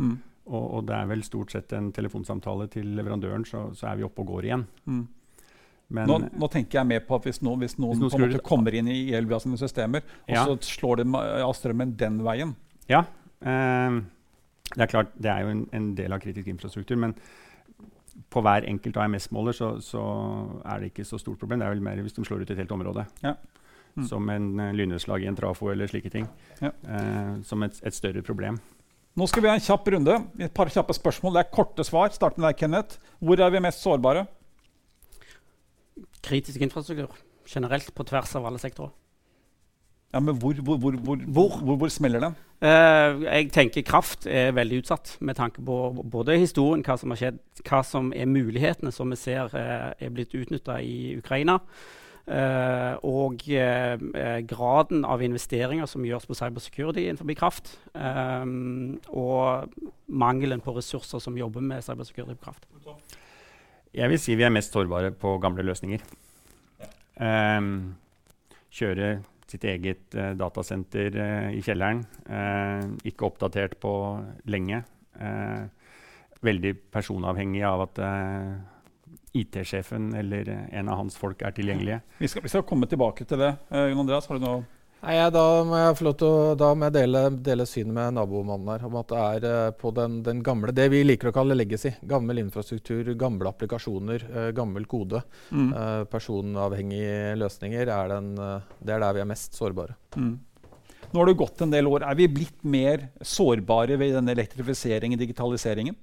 [0.00, 0.18] Mm.
[0.50, 4.04] Og, og, det er vel stort sett en telefonsamtale til leverandøren, så, så er vi
[4.04, 4.66] oppe og går igjen.
[4.90, 5.06] Mm.
[5.90, 8.74] Men, nå, nå, tenker jeg mer på at hvis, no, hvis noen, hvis noen kommer
[8.78, 10.44] inn i Elvia sine systemer, ja.
[10.44, 12.54] og så slår de av strømmen den veien
[12.90, 13.04] Ja.
[13.42, 14.00] Eh,
[14.70, 16.98] det er klart, det er jo en, en del av kritisk infrastruktur.
[17.00, 17.16] men
[18.30, 20.02] på hver enkelt AMS-måler så, så,
[20.64, 21.60] er det ikke så stort problem.
[21.60, 23.06] Det er vel mer hvis de slår ut et helt område.
[23.24, 23.34] Ja.
[23.96, 24.04] Mm.
[24.06, 26.28] Som en uh, lynnedslag i en trafo eller slike ting.
[26.60, 26.70] Ja.
[26.86, 28.60] Uh, som et, et, større problem.
[29.18, 30.18] Nå skal vi ha en kjapp runde.
[30.38, 31.34] Et par kjappe spørsmål.
[31.36, 32.12] Det er korte svar.
[32.14, 33.00] Start med deg, Kenneth.
[33.18, 34.28] Hvor er vi mest sårbare?
[36.22, 37.12] Kritisk infrastruktur.
[37.50, 38.92] Generelt på tvers av alle sektorer.
[40.12, 42.32] Ja, Men hvor, hvor, hvor, hvor, smeller det?
[42.60, 45.76] Uh, jeg tenker kraft er veldig utsatt med tanke på
[46.10, 50.10] både historien, hva som har skjedd, hva som er mulighetene som vi ser uh, er
[50.10, 51.60] blitt utnytta i Ukraina,
[52.30, 58.44] Uh, og eh, eh, graden av investeringer som gjøres på cybersecurity innenfor kraft, eh,
[59.08, 59.72] og
[60.06, 62.68] mangelen på ressurser som jobber med cybersecurity på kraft.
[63.96, 66.02] Jeg vil si vi er mest sårbare på gamle løsninger.
[67.20, 67.96] Um,
[68.70, 69.18] kjøre
[69.50, 72.04] sitt eget uh, datasenter uh, i kjelleren.
[72.30, 73.92] Uh, ikke oppdatert på
[74.50, 74.84] lenge.
[75.20, 75.64] Eh,
[76.40, 78.52] veldig personavhengig av at eh,
[79.36, 81.98] IT-sjefen eller en av hans folk er tilgjengelige.
[82.22, 83.50] Vi skal, vi skal komme tilbake til det.
[83.68, 84.62] Jon Andreas, har du noe
[85.00, 88.16] Nei, Da må jeg få lov til å da må jeg dele, dele synet med
[88.18, 88.84] nabomannen her.
[88.86, 91.94] om at Det er eh, på den, den gamle, det vi liker å kalle legacy.
[92.04, 95.22] Gammel infrastruktur, gamle applikasjoner, eh, gammel kode.
[95.50, 95.72] mm.
[95.72, 99.96] Eh, personavhengige løsninger er den, det er der vi er mest sårbare.
[100.16, 100.38] Mm.
[101.10, 102.04] Nå har det gått en del år.
[102.06, 105.96] Er vi blitt mer sårbare ved denne elektrifiseringen, digitaliseringen?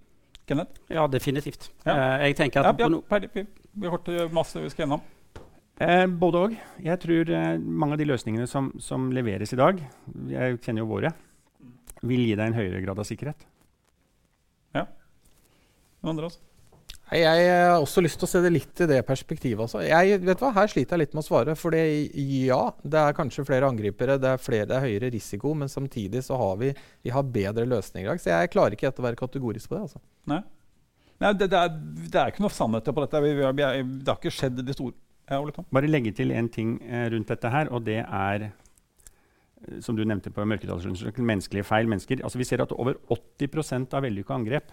[0.47, 0.79] Kenneth?
[0.91, 1.69] Ja, definitivt.
[1.85, 1.93] Ja.
[1.93, 5.05] Eh, jeg tenker at ja, vi, vi har hørt masse vi skal gjennom.
[5.77, 6.57] Eh, både òg.
[6.81, 9.81] Jeg tror eh, mange av de løsningene som, som leveres i dag,
[10.31, 11.13] jeg kjenner jo våre,
[12.01, 13.45] vil gi deg en høyere grad av sikkerhet.
[14.73, 14.87] Ja.
[16.01, 16.43] Noen andre også?
[17.07, 19.61] Jeg har også lyst til å se det litt i det perspektivet.
[19.63, 19.79] Altså.
[19.85, 20.51] Jeg, vet du hva?
[20.57, 21.55] Her sliter jeg litt med å svare.
[21.55, 25.71] For ja, det er kanskje flere angripere, det er, flere, det er høyere risiko, men
[25.71, 26.73] samtidig så har vi,
[27.05, 28.19] vi har bedre løsninger i dag.
[28.19, 29.85] Så jeg klarer ikke helt å være kategorisk på det.
[29.87, 30.03] Altså.
[31.23, 31.79] Nei, det, det, er,
[32.11, 33.23] det er ikke noe sannhet på dette.
[33.23, 33.69] Vi, vi, vi,
[34.01, 34.97] det har ikke skjedd det store.
[35.27, 35.65] Ja, Ole Tom?
[35.75, 40.05] Bare legge til en ting eh, rundt dette her, og det er eh, som du
[40.07, 41.89] nevnte på mørketallsundersøkelsen, menneskelige feil.
[41.89, 42.23] mennesker.
[42.23, 44.71] Altså Vi ser at over 80% av vellykka angrep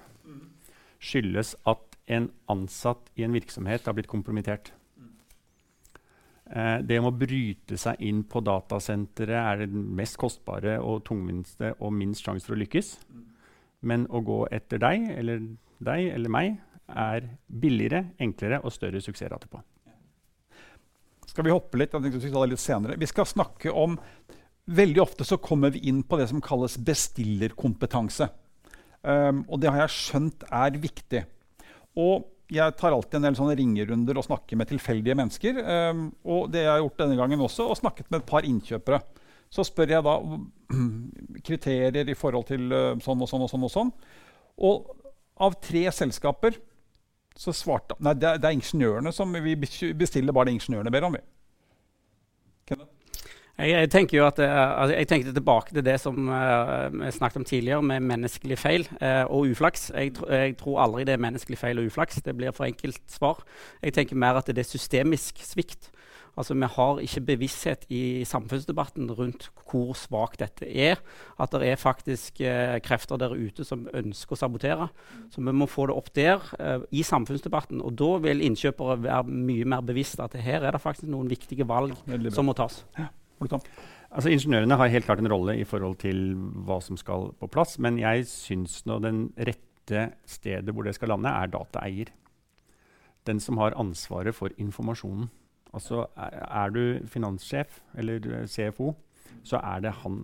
[1.04, 4.70] skyldes at en ansatt i en virksomhet har blitt kompromittert.
[6.46, 11.74] Eh, det om å bryte seg inn på datasenteret er det mest kostbare og tungvinte
[11.80, 12.94] og minst sjanse for å lykkes.
[13.82, 15.42] Men å gå etter deg eller
[15.84, 19.64] deg eller meg er billigere, enklere og større suksessrate på.
[21.34, 21.94] Skal vi hoppe litt?
[21.98, 22.96] Jeg skal ta det litt senere.
[23.00, 23.98] Vi skal snakke om
[24.64, 28.30] Veldig ofte så kommer vi inn på det som kalles bestillerkompetanse.
[29.04, 31.20] Um, og det har jeg skjønt er viktig.
[32.00, 35.60] Og jeg tar alltid en del sånne ringerunder og snakker med tilfeldige mennesker.
[35.60, 39.02] Um, og det jeg har gjort denne gangen også, og snakket med et par innkjøpere.
[39.52, 40.16] Så spør jeg da
[41.50, 43.68] kriterier i forhold til uh, sånn og sånn og sånn.
[43.68, 43.92] Og sånn.
[44.64, 44.94] Og
[45.44, 46.56] av tre selskaper
[47.38, 51.08] så svarte Nei, det er, det er ingeniørene som vi bestiller bare det ingeniørene ber
[51.08, 51.16] om.
[51.16, 51.24] vi.
[53.54, 57.38] Jeg, jeg, tenker jo at altså, jeg tenkte tilbake til det som uh, vi snakket
[57.38, 59.92] om tidligere, med menneskelig feil uh, og uflaks.
[59.94, 62.22] Jeg, jeg, tror aldri det er menneskelig feil og uflaks.
[62.26, 63.44] Det blir for enkelt svar.
[63.82, 65.92] Jeg tenker mer at det er systemisk svikt.
[66.36, 71.00] Altså, Vi har ikke bevissthet i samfunnsdebatten rundt hvor svakt dette er.
[71.38, 72.42] At det er faktisk
[72.84, 74.88] krefter der ute som ønsker å sabotere.
[75.30, 76.42] Så vi må få det opp der
[76.90, 77.82] i samfunnsdebatten.
[77.82, 81.66] Og da vil innkjøpere være mye mer bevisst at her er det faktisk noen viktige
[81.68, 81.94] valg
[82.34, 82.82] som må tas.
[82.98, 83.10] Ja.
[84.14, 87.78] Altså, ingeniørene har helt klart en rolle i forhold til hva som skal på plass.
[87.82, 92.12] Men jeg syns nå den rette stedet hvor det skal lande, er dataeier.
[93.26, 95.30] Den som har ansvaret for informasjonen.
[95.74, 98.92] Altså, er, du finanssjef eller CFO,
[99.44, 100.22] så er det han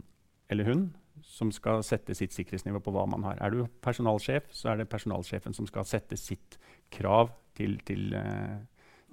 [0.51, 0.89] eller hun
[1.25, 3.39] som skal sette sitt sikkerhetsnivå på hva man har.
[3.39, 6.59] Er du personalsjef, så er det personalsjefen som skal sette sitt
[6.93, 8.59] krav til, til, uh,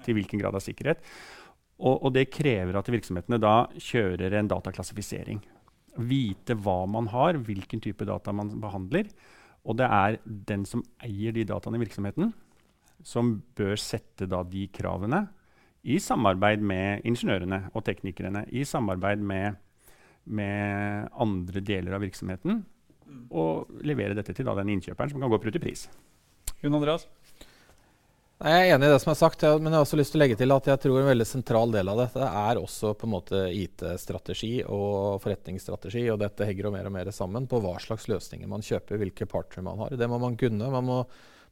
[0.06, 1.04] til hvilken grad av sikkerhet.
[1.78, 5.44] Og, og, det krever at virksomhetene da kjører en dataklassifisering.
[6.10, 9.12] Vite hva man har, hvilken type data man behandler.
[9.68, 12.32] Og det er den som eier de dataene i virksomheten,
[13.06, 15.28] som bør sette da de kravene
[15.88, 18.44] i samarbeid med ingeniørene og teknikerne.
[18.52, 19.56] I samarbeid med,
[20.28, 22.66] med andre deler av virksomheten.
[23.32, 25.88] Og levere dette til da, den innkjøperen som kan gå opp ut i pris.
[26.60, 27.08] Jon Andreas?
[28.38, 30.22] Jeg er enig i det som er sagt, men jeg har også lyst til å
[30.22, 33.14] legge til at jeg tror en veldig sentral del av dette er også på en
[33.16, 36.04] måte IT-strategi og forretningsstrategi.
[36.14, 39.26] Og dette henger jo mer og mer sammen på hva slags løsninger man kjøper, hvilke
[39.32, 39.98] partnere man har.
[39.98, 40.70] Det må man kunne.
[40.76, 41.00] Man må,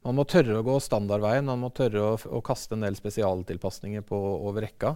[0.06, 1.48] man må tørre å gå standardveien.
[1.48, 4.94] Man må tørre å, å kaste en del spesialtilpasninger på over rekka.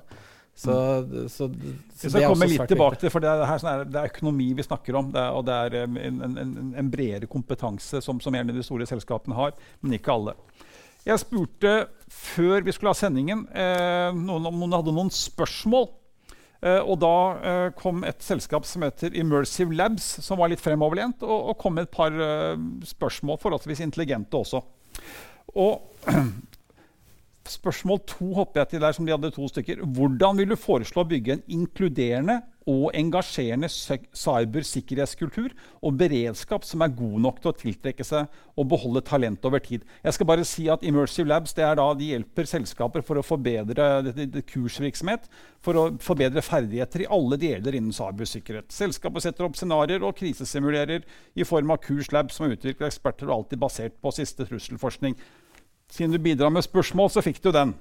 [0.54, 1.28] Så, mm.
[1.28, 1.48] så,
[1.94, 4.66] så Vi skal komme litt tilbake til for det er, sånn det er, økonomi vi
[4.66, 5.12] snakker om.
[5.14, 8.64] Det er, og det er en, en, en, en bredere kompetanse som, som gjerne de
[8.66, 10.36] store selskapene har, men ikke alle.
[11.06, 11.72] Jeg spurte
[12.12, 15.88] før vi skulle ha sendingen eh, noen om noen hadde noen spørsmål.
[16.60, 21.24] Eh, og da eh, kom et selskap som heter Immersive Labs, som var litt fremoverlent,
[21.24, 22.12] og, og kom med et par
[22.90, 24.60] spørsmål, forholdsvis intelligente også.
[25.54, 25.82] Og
[27.50, 29.84] spørsmål to hopper jeg til der som de hadde to stykker.
[29.84, 36.92] Hvordan vil du foreslå å bygge en inkluderende og engasjerende cybersikkerhetskultur og beredskap som er
[36.94, 39.86] god nok til å tiltrekke seg og beholde talent over tid?
[40.04, 43.26] Jeg skal bare si at Immersive Labs det er da, de hjelper selskaper for å
[43.26, 45.26] forbedre kursvirksomhet,
[45.64, 48.70] for å forbedre ferdigheter i alle deler innen cybersikkerhet.
[48.74, 53.64] Selskapet setter opp scenarioer og krisesimulerer i form av kurslab som utvikler eksperter og alltid
[53.64, 55.16] basert på siste trusselforskning.
[55.90, 57.74] Siden du bidrar med spørsmål, så fikk du den.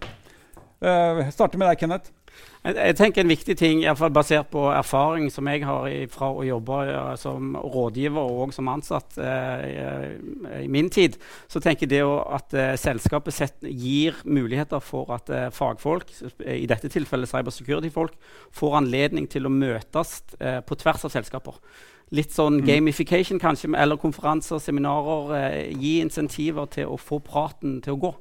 [0.79, 2.13] Uh, starter med deg, Kenneth.
[2.59, 5.87] Jeg, jeg, tenker En viktig ting, i hvert fall basert på erfaring som jeg har
[6.11, 6.79] fra å jobbe
[7.21, 10.17] som rådgiver og som ansatt eh,
[10.59, 11.15] i, min tid,
[11.47, 12.01] så tenker jeg det
[12.35, 16.11] at eh, selskapet gir muligheter for at eh, fagfolk,
[16.43, 18.19] i dette tilfellet cybersecurity-folk,
[18.55, 21.63] får anledning til å møtes eh, på tvers av selskaper.
[22.15, 22.65] Litt sånn mm.
[22.65, 25.35] gamification kanskje, eller konferanser, seminarer.
[25.37, 28.13] Eh, gi insentiver til å få praten til å gå.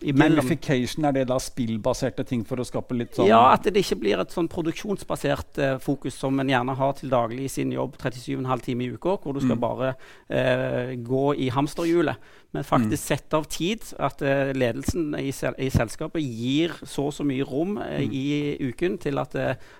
[0.00, 3.98] Gamification, er det da spillbaserte ting for å skape litt sånn Ja, at det ikke
[4.02, 7.96] blir et sånn produksjonsbasert uh, fokus som en gjerne har til daglig i sin jobb
[8.02, 9.62] 37,5 timer i uka, hvor du skal mm.
[9.62, 12.34] bare uh, gå i hamsterhjulet.
[12.54, 13.06] Men faktisk mm.
[13.06, 13.82] sette av tid.
[14.00, 18.12] At uh, ledelsen i, sel i, selskapet gir så og så mye rom mm.
[18.12, 18.26] i
[18.68, 19.34] uken til at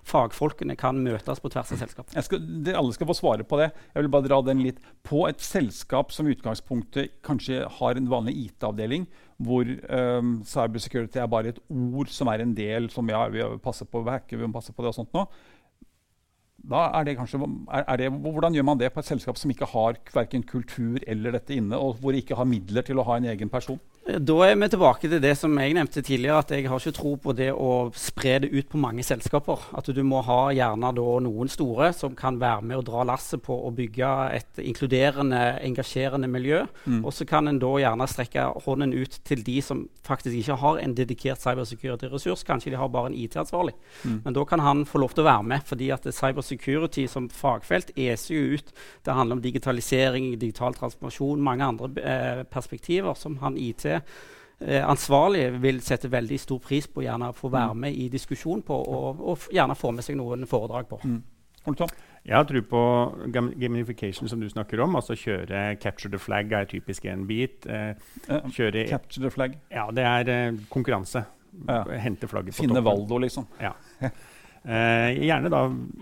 [0.07, 2.16] fagfolkene kan møtes på tvers av selskapet.
[2.24, 3.70] Skal, det, alle skal få svare på det.
[3.92, 4.81] Jeg vil bare dra den litt.
[5.07, 11.29] På et selskap som i utgangspunktet kanskje har en vanlig IT-avdeling, hvor um, cybersecurity er
[11.29, 14.55] bare et ord som er en del som ja, vi passer på hacke, vi må
[14.55, 15.27] passe på det og sånt nå.
[16.66, 19.53] Da er det kanskje, er, er det, hvordan gjør man det på et selskap som
[19.53, 23.05] ikke har verken kultur eller dette inne, og hvor de ikke har midler til å
[23.07, 23.79] ha en egen person?
[24.06, 27.14] Da er vi tilbake til det som jeg nevnte tidligere, at jeg har ikke tro
[27.18, 29.64] på det å spre det ut på mange selskaper.
[29.74, 33.56] At du må ha gjerne noen store som kan være med og dra lasset på
[33.66, 36.62] å bygge et inkluderende, engasjerende miljø.
[36.84, 37.00] Mm.
[37.02, 40.78] Og så kan en da gjerne strekke hånden ut til de som faktisk ikke har
[40.84, 42.46] en dedikert cybersecurity-ressurs.
[42.46, 43.74] Kanskje de har bare en IT-ansvarlig.
[44.04, 44.20] Mm.
[44.22, 47.90] Men da kan han få lov til å være med, fordi at cybersecurity som fagfelt
[47.98, 48.72] eser jo ut.
[49.02, 55.48] Det handler om digitalisering, digital transformasjon, mange andre eh, perspektiver som han IT eh, ansvarlig
[55.62, 57.80] vil sette veldig stor pris på å få være mm.
[57.87, 61.00] med i diskusjon på, og, og gjerne få med seg noen foredrag på.
[61.04, 61.22] Mm.
[62.26, 62.82] Jeg har tro på
[63.32, 64.96] gamification, som du snakker om.
[64.96, 67.66] altså Kjøre capture the flag er typisk en bit.
[67.66, 67.94] Eh,
[68.28, 69.59] kjøre, capture the flag?
[69.70, 71.24] Ja, det er eh, konkurranse.
[71.66, 71.82] Ja.
[72.02, 73.48] Hente flagget på Finne Valdo, liksom.
[73.62, 73.74] Ja.
[74.66, 75.61] Eh, gjerne da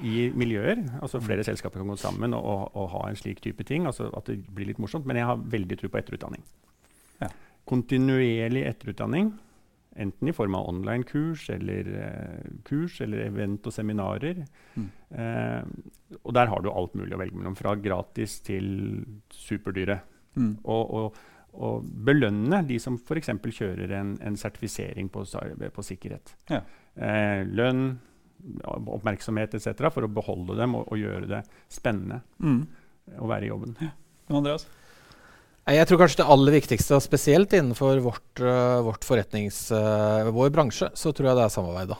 [0.08, 0.78] i miljøer.
[1.04, 3.84] altså Flere selskaper kan gå sammen og, og, og, ha en slik type ting.
[3.84, 5.04] altså At det blir litt morsomt.
[5.04, 6.40] Men jeg har veldig tro på etterutdanning.
[7.20, 7.28] Ja
[7.68, 9.32] kontinuerlig etterutdanning.
[9.96, 14.40] Enten i form av online-kurs eller uh, kurs eller event og seminarer.
[14.74, 14.88] Mm.
[15.14, 18.66] Uh, og der har du alt mulig å velge mellom, fra gratis til
[19.30, 20.00] superdyre.
[20.34, 20.56] Mm.
[20.64, 21.20] Og, og,
[21.54, 23.30] og, belønne de som f.eks.
[23.38, 25.22] kjører en, en sertifisering på,
[25.76, 26.34] på sikkerhet.
[26.50, 26.64] Ja.
[26.98, 27.86] Uh, lønn,
[28.66, 29.86] oppmerksomhet etc.
[29.94, 32.62] for å beholde dem og, og gjøre det spennende mm.
[33.22, 33.78] å være i jobben.
[33.78, 33.94] Ja.
[34.34, 34.66] Andreas?
[35.64, 41.12] Jeg tror kanskje det aller viktigste, spesielt innenfor vårt, uh, vårt uh, vår bransje, så
[41.12, 41.94] tror jeg det er samarbeid.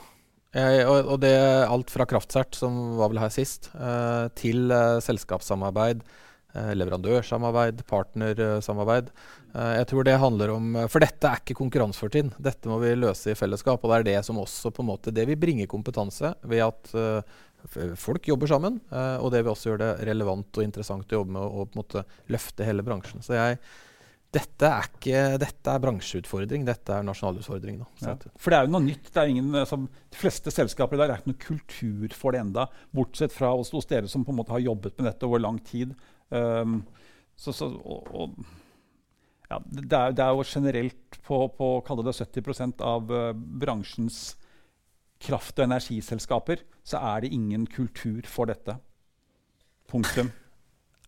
[0.54, 4.68] Jeg, og, det er alt fra kraftsert, som var vel her sist, uh, til
[5.02, 6.04] selskapssamarbeid,
[6.54, 9.08] leverandørsamarbeid, partnersamarbeid.
[9.74, 12.30] jeg tror det handler om For dette er ikke konkurransefortrinn.
[12.38, 13.82] Dette må vi løse i fellesskap.
[13.82, 16.94] Og det er det som også på en måte det vi bringer kompetanse ved at
[17.98, 21.34] folk jobber sammen, uh, og det vil også gjøre det relevant og interessant å jobbe
[21.36, 23.24] med å på en måte løfte hele bransjen.
[23.24, 23.58] Så jeg,
[24.34, 27.78] dette er ikke dette er bransjeutfordring, dette er nasjonalutfordring.
[28.02, 28.16] Ja.
[28.40, 29.12] For det er jo noe nytt.
[29.12, 32.42] det er ingen, altså, De fleste selskaper i dag er ikke noe kultur for det
[32.42, 35.42] enda, bortsett fra hos, hos dere som på en måte har jobbet med dette over
[35.42, 35.94] lang tid.
[36.34, 36.82] Um,
[37.38, 38.34] så, så, og, og,
[39.50, 44.24] ja, det, er, det, er, jo generelt på, på kalle det 70 av uh, bransjens
[45.24, 48.76] kraft- og energiselskaper, så er det ingen kultur for dette.
[49.90, 50.30] Punktum.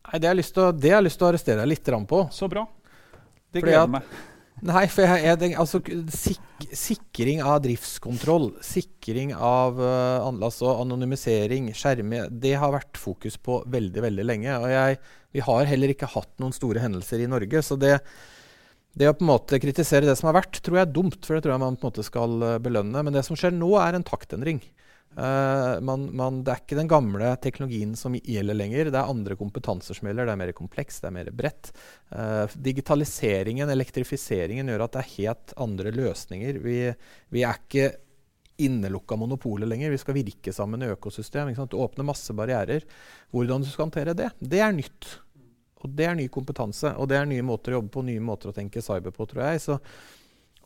[0.07, 2.23] Nei, Det har jeg lyst til å, lyst til å arrestere deg litt på.
[2.33, 2.67] Så bra.
[3.53, 4.03] Det gleder meg.
[4.65, 5.83] Nei, for jeg, jeg, altså,
[6.17, 13.59] sik sikring av driftskontroll, sikring av uh, altså anonymisering, skjerme, det har vært fokus på
[13.69, 14.55] veldig veldig lenge.
[14.57, 14.97] Og jeg,
[15.37, 17.61] vi har heller ikke hatt noen store hendelser i Norge.
[17.61, 17.99] Så det,
[18.97, 21.21] det å på en måte kritisere det som har vært, tror jeg er dumt.
[21.21, 23.03] For det tror jeg man på en måte skal eh, belønne.
[23.05, 24.63] Men det som skjer nå, er en taktendring.
[25.17, 28.91] Uh, man, man, det er ikke den gamle teknologien som gjelder lenger.
[28.93, 30.29] Det er andre kompetanser som gjelder.
[30.29, 31.71] Det er mer komplekst, det er mer bredt.
[32.13, 36.61] Uh, digitaliseringen, elektrifiseringen, gjør at det er helt andre løsninger.
[36.65, 36.81] Vi,
[37.33, 37.89] vi er ikke
[38.65, 39.93] innelukka monopolet lenger.
[39.93, 41.53] Vi skal virke sammen i økosystem.
[41.69, 42.85] Du åpner masse barrierer.
[43.33, 45.17] Hvordan du skal håndtere det, det er nytt.
[45.85, 48.53] Og det er ny kompetanse, og det er nye måter å jobbe på, nye måter
[48.53, 49.63] å tenke cyber på, tror jeg.
[49.67, 49.77] Så,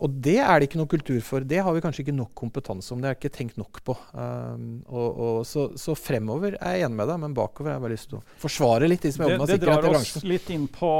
[0.01, 1.45] Og det er det ikke noe kultur for.
[1.45, 3.03] Det har vi kanskje ikke nok kompetanse om.
[3.03, 3.97] Det er ikke tenkt nok på.
[4.15, 7.85] Um, og, og så, så, fremover er jeg enig med deg, men bakover har jeg
[7.85, 10.23] bare lyst til å forsvare litt de som jobber med sikkerhet i bransjen.
[10.23, 10.93] Det drar oss litt inn på,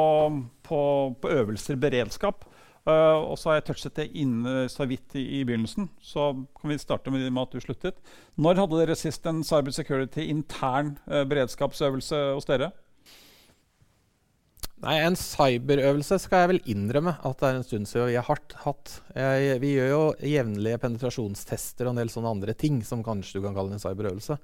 [0.69, 0.81] på,
[1.23, 2.45] på øvelser beredskap.
[2.89, 5.91] Uh, og så har jeg touchet det inne så vidt i, i, begynnelsen.
[6.03, 7.99] Så kan vi starte med, med, at du sluttet.
[8.41, 12.73] Når hadde dere sist en cyber security intern uh, beredskapsøvelse hos dere?
[14.81, 18.25] Nei, En cyberøvelse skal jeg vel innrømme at det er en stund siden vi har
[18.65, 18.95] hatt.
[19.13, 23.45] Jeg, vi gjør jo jevnlige penetrasjonstester og en del sånne andre ting som kanskje du
[23.45, 24.39] kan kalle en cyberøvelse.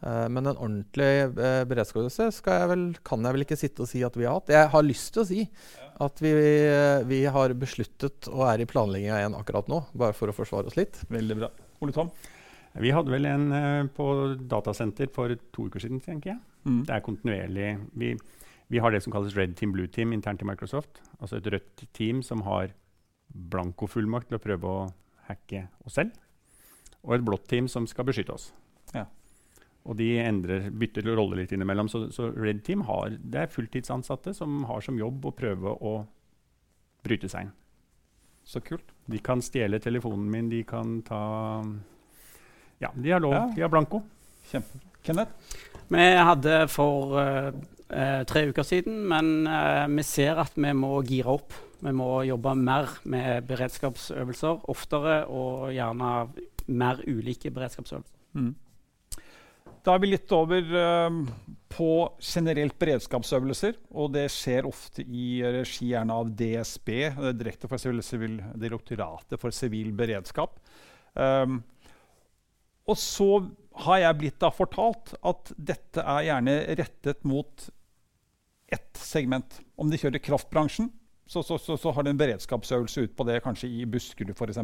[0.00, 4.00] Uh, men en ordentlig uh, beredskapsøvelse jeg vel, kan jeg vel ikke sitte og si
[4.06, 4.54] at vi har hatt.
[4.56, 5.44] Jeg har lyst til å si
[6.02, 6.32] at vi,
[7.06, 10.72] vi har besluttet og er i planlegging av en akkurat nå, bare for å forsvare
[10.72, 11.04] oss litt.
[11.12, 11.52] Veldig bra.
[11.84, 12.08] Ole Tom?
[12.80, 14.06] Vi hadde vel en uh, på
[14.48, 16.40] datasenter for to uker siden, tenker jeg.
[16.64, 16.84] Mm.
[16.88, 17.74] Det er kontinuerlig.
[18.00, 18.16] Vi
[18.72, 21.02] vi har det som kalles Red Team, Blue Team internt i Microsoft.
[21.20, 22.72] Altså et rødt team som har
[23.28, 24.86] blankofullmakt til å prøve å
[25.28, 26.14] hacke oss selv.
[27.02, 28.46] Og et blått team som skal beskytte oss.
[28.96, 29.04] Ja.
[29.84, 31.90] Og de endrer, bytter rolle litt innimellom.
[31.92, 35.92] Så, så, Red Team har, det er fulltidsansatte som har som jobb å prøve å
[37.04, 37.52] bryte seg inn.
[38.48, 38.94] Så kult.
[39.10, 41.20] De kan stjele telefonen min, de kan ta
[42.80, 43.36] Ja, de har lov.
[43.36, 43.44] Ja.
[43.52, 44.00] De har blanko.
[44.48, 44.80] Kjempe.
[45.02, 45.60] Kenneth?
[45.92, 47.50] Vi hadde for uh,
[47.92, 49.02] eh, tre uker siden.
[49.08, 51.54] Men eh, vi ser at vi må gire opp.
[51.82, 56.12] Vi må jobbe mer med beredskapsøvelser oftere og gjerne
[56.70, 58.18] mer ulike beredskapsøvelser.
[58.38, 58.52] Mm.
[59.82, 61.16] Da er vi litt over uh,
[61.72, 61.88] på
[62.22, 63.80] generelt beredskapsøvelser.
[63.98, 66.92] Og det skjer ofte i regi av DSB,
[67.34, 70.54] Direkte for Civil, Direktoratet for sivil beredskap.
[71.18, 71.60] Um,
[72.86, 73.28] og så
[73.86, 77.68] har jeg blitt da fortalt at dette er gjerne rettet mot
[78.72, 79.60] ett segment.
[79.76, 80.90] Om de kjører kraftbransjen,
[81.28, 84.60] så, så, så, så har de en beredskapsøvelse ut på det, kanskje i Buskerud f.eks.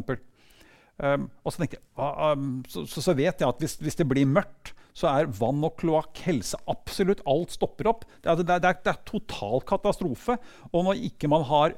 [0.99, 4.73] Um, og så, jeg, um, så, så, vet jeg at hvis, hvis, det blir mørkt,
[4.91, 8.03] så er vann og kloakk, helse Absolutt alt stopper opp.
[8.19, 10.35] Det er, det, er, det er, total katastrofe.
[10.73, 11.77] Og når ikke man har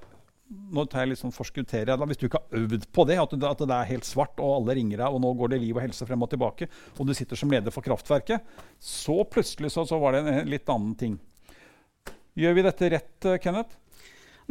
[0.52, 3.34] nå tar jeg litt sånn forskutterer jeg, Hvis du ikke har øvd på det, at
[3.38, 5.78] det, at det, er helt svart, og alle ringer deg, og nå går det liv
[5.78, 6.68] og helse frem og tilbake,
[6.98, 8.44] og du sitter som leder for kraftverket,
[8.84, 11.16] så plutselig så, så var det en litt annen ting.
[12.40, 13.78] Gjør vi dette rett, eh, Kenneth?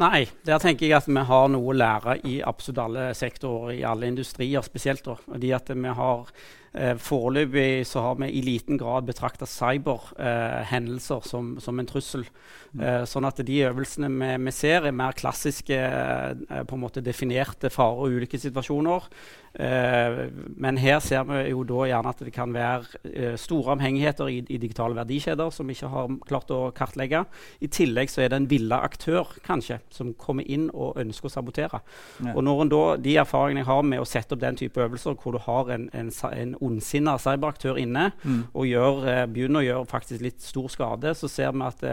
[0.01, 3.85] Nei, der tenker jeg at vi har noe å lære i absolutt alle sektorer, i
[3.85, 5.05] alle industrier spesielt.
[5.05, 5.17] Da.
[5.27, 6.31] Fordi at vi har
[6.71, 12.23] Foreløpig så har vi i liten grad betrakta cyberhendelser eh, som, som, en trussel.
[12.71, 12.85] Mm.
[12.87, 17.03] Eh, sånn at de øvelsene vi, vi ser, er mer klassiske, eh, på en måte
[17.03, 19.11] definerte farer og ulykkessituasjoner.
[19.51, 24.59] Men her ser vi jo da gjerne at det kan være store avhengigheter i, i,
[24.63, 27.25] digitale verdikjeder som vi ikke har klart å kartlegge.
[27.59, 31.35] I tillegg så er det en villa aktør kanskje, som kommer inn og ønsker å
[31.35, 31.83] sabotere.
[32.21, 32.37] Ja.
[32.37, 35.19] Og når en da, De erfaringene jeg har med å sette opp den type øvelser,
[35.19, 38.41] hvor du har en, en, en ondsinna cyberaktør inne mm.
[38.53, 41.85] og gjør, uh, begynner å gjøre faktisk litt stor skade, så ser vi at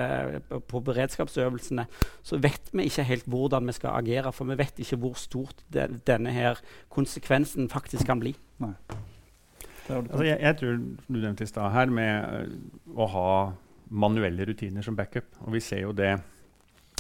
[0.68, 1.88] på beredskapsøvelsene
[2.26, 4.34] så vet vi ikke helt hvordan vi skal agere.
[4.36, 6.60] For vi vet ikke hvor stort de, denne her
[6.94, 8.36] konsekvensen faktisk kan bli.
[9.88, 13.30] Altså, jeg, jeg, tror du nevnte i stad her med uh, å ha
[13.90, 15.30] manuelle rutiner som backup.
[15.46, 16.12] Og vi ser jo det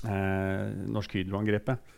[0.08, 1.96] eh, Norsk Hydro-angrepet,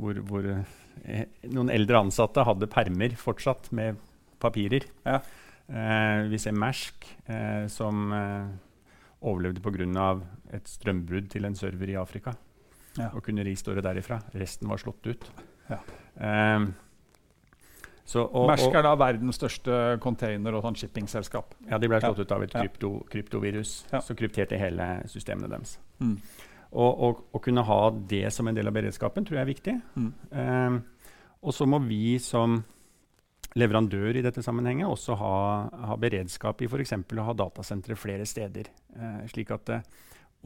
[0.00, 4.00] hvor, hvor eh, noen eldre ansatte hadde permer fortsatt med
[4.40, 4.88] papirer.
[5.06, 5.20] Ja.
[5.70, 8.50] Eh, vi ser Mersk, eh, som eh,
[9.20, 10.20] overlevde pga.
[10.52, 12.34] et strømbrudd til en server i Afrika.
[12.98, 13.10] Ja.
[13.14, 14.20] Og kunne ri derifra.
[14.34, 15.30] Resten var slått ut.
[15.68, 15.78] Ja.
[16.16, 16.70] Eh,
[18.10, 21.54] så, og, Mersk er da verdens største container- og sånn shippingselskap.
[21.70, 22.24] Ja, de ble slått ja.
[22.24, 24.00] ut av et krypto, kryptovirus ja.
[24.02, 25.76] som krypterte hele systemene deres.
[26.00, 26.16] Mm.
[26.70, 27.78] Og, å kunne ha
[28.10, 29.76] det som en del av beredskapen tror jeg er viktig.
[29.94, 30.10] Mm.
[30.30, 30.80] Um,
[31.46, 32.60] og så må vi som
[33.58, 35.34] leverandør i dette sammenhenget også ha,
[35.90, 36.94] ha beredskap i f.eks.
[36.94, 38.70] å ha datasentre flere steder.
[38.94, 39.86] Eh, slik at eh,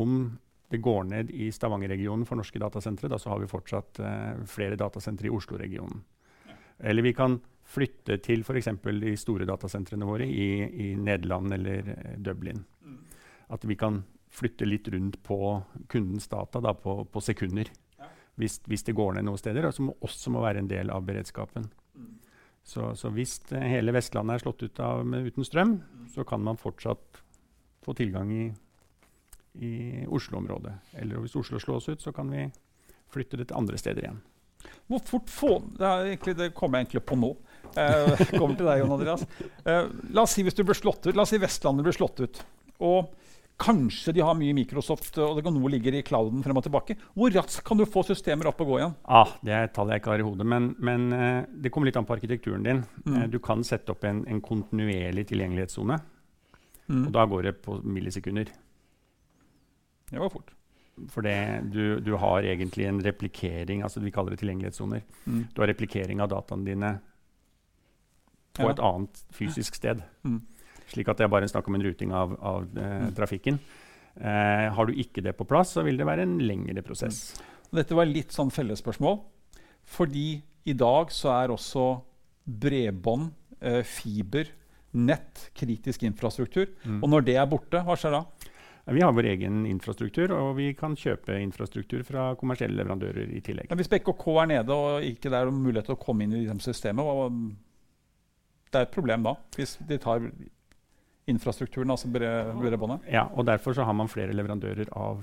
[0.01, 0.33] om
[0.73, 4.79] det går ned i Stavanger-regionen for norske datasentre, da så har vi fortsatt eh, flere
[4.81, 6.01] datasentre i Oslo-regionen.
[6.79, 8.73] Eller vi kan flytte til f.eks.
[9.01, 12.65] de store datasentrene våre i, i Nederland eller eh, Dublin.
[12.83, 12.99] Mm.
[13.55, 14.03] At vi kan
[14.35, 15.39] flytte litt rundt på
[15.89, 17.71] kundens data da, på, på, sekunder.
[17.99, 18.11] Ja.
[18.41, 21.07] Hvis, hvis, det går ned noen steder, og som også må være en del av
[21.07, 21.71] beredskapen.
[22.65, 25.75] Så, så, hvis hele Vestlandet er slått ut av, uten strøm,
[26.15, 27.21] så kan man fortsatt
[27.85, 28.45] få tilgang i,
[29.61, 29.73] i
[30.09, 30.73] Oslo-området.
[31.03, 32.47] Eller hvis Oslo slås ut, så kan vi
[33.13, 34.23] flytte det til andre steder igjen.
[34.89, 37.35] Hvor fort få Det, egentlig, det kommer jeg egentlig på nå.
[37.77, 39.27] Eh, kommer til deg, Jon Andreas.
[39.65, 42.25] Eh, la oss si hvis du blir slått ut, la oss si Vestlandet blir slått
[42.25, 42.41] ut.
[42.81, 43.13] Og
[43.59, 46.97] Kanskje de har mye Microsoft, og det kan noe ligger i clouden frem og tilbake.
[47.15, 48.95] Hvor raskt kan du få systemer opp og gå igjen?
[49.07, 51.87] Ah, det er et tall jeg ikke har i hodet, men, men eh, det kommer
[51.87, 52.83] litt an på arkitekturen din.
[53.07, 53.15] Mm.
[53.21, 56.01] Eh, du kan sette opp en, en kontinuerlig tilgjengelighetssone,
[56.85, 57.07] Mm.
[57.07, 58.51] og da går det på millisekunder.
[60.11, 60.51] Det var fort.
[61.09, 65.01] For du, du har egentlig en replikering, altså vi kaller det tilgjengelighetssoner.
[65.25, 65.47] Mm.
[65.55, 66.91] Du har replikering av dataene dine
[68.55, 68.75] på Ja.
[68.75, 70.03] et annet fysisk sted.
[70.29, 70.43] Mm.
[70.93, 73.59] Slik at det er bare snakk om en ruting av, av eh, trafikken.
[74.15, 77.35] Eh, har du ikke det på plass, så vil det være en lengre prosess.
[77.39, 77.79] Mm.
[77.81, 79.19] Dette var litt sånn fellesspørsmål.
[79.85, 80.29] Fordi
[80.71, 81.89] i dag så er også
[82.45, 84.49] bredbånd, eh, fiber,
[84.95, 86.69] nett kritisk infrastruktur.
[86.85, 87.01] Mm.
[87.03, 88.25] Og når det er borte, hva skjer da?
[88.93, 93.71] Vi har vår egen infrastruktur, og vi kan kjøpe infrastruktur fra kommersielle leverandører i tillegg.
[93.71, 96.45] Men hvis BKK er nede og ikke det er mulighet til å komme inn i
[96.61, 97.25] systemet,
[98.69, 100.29] det er et problem da, hvis de tar
[101.27, 103.07] infrastrukturen, altså bre- bredbåndet.
[103.13, 105.23] Ja, og Derfor så har man flere leverandører av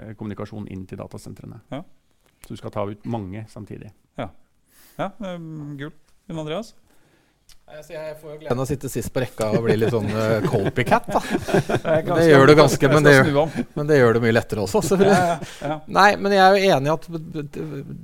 [0.00, 1.60] eh, kommunikasjon inn til datasentrene.
[1.72, 1.82] Ja.
[2.46, 3.90] Så du skal ta ut mange samtidig.
[4.96, 5.90] Ja, um, Gul.
[6.28, 6.74] Jon Andreas?
[7.66, 10.06] Altså, jeg får jo gleden av å sitte sist på rekka og bli litt sånn
[10.14, 11.08] uh, copycat.
[11.10, 11.20] da.
[11.26, 13.56] Jeg Det gjør du ganske, men det gjør-.
[13.74, 15.16] Men det gjør det mye lettere også, selvfølgelig.
[15.64, 15.78] Ja, ja.
[15.96, 17.08] Nei, men jeg er jo enig i at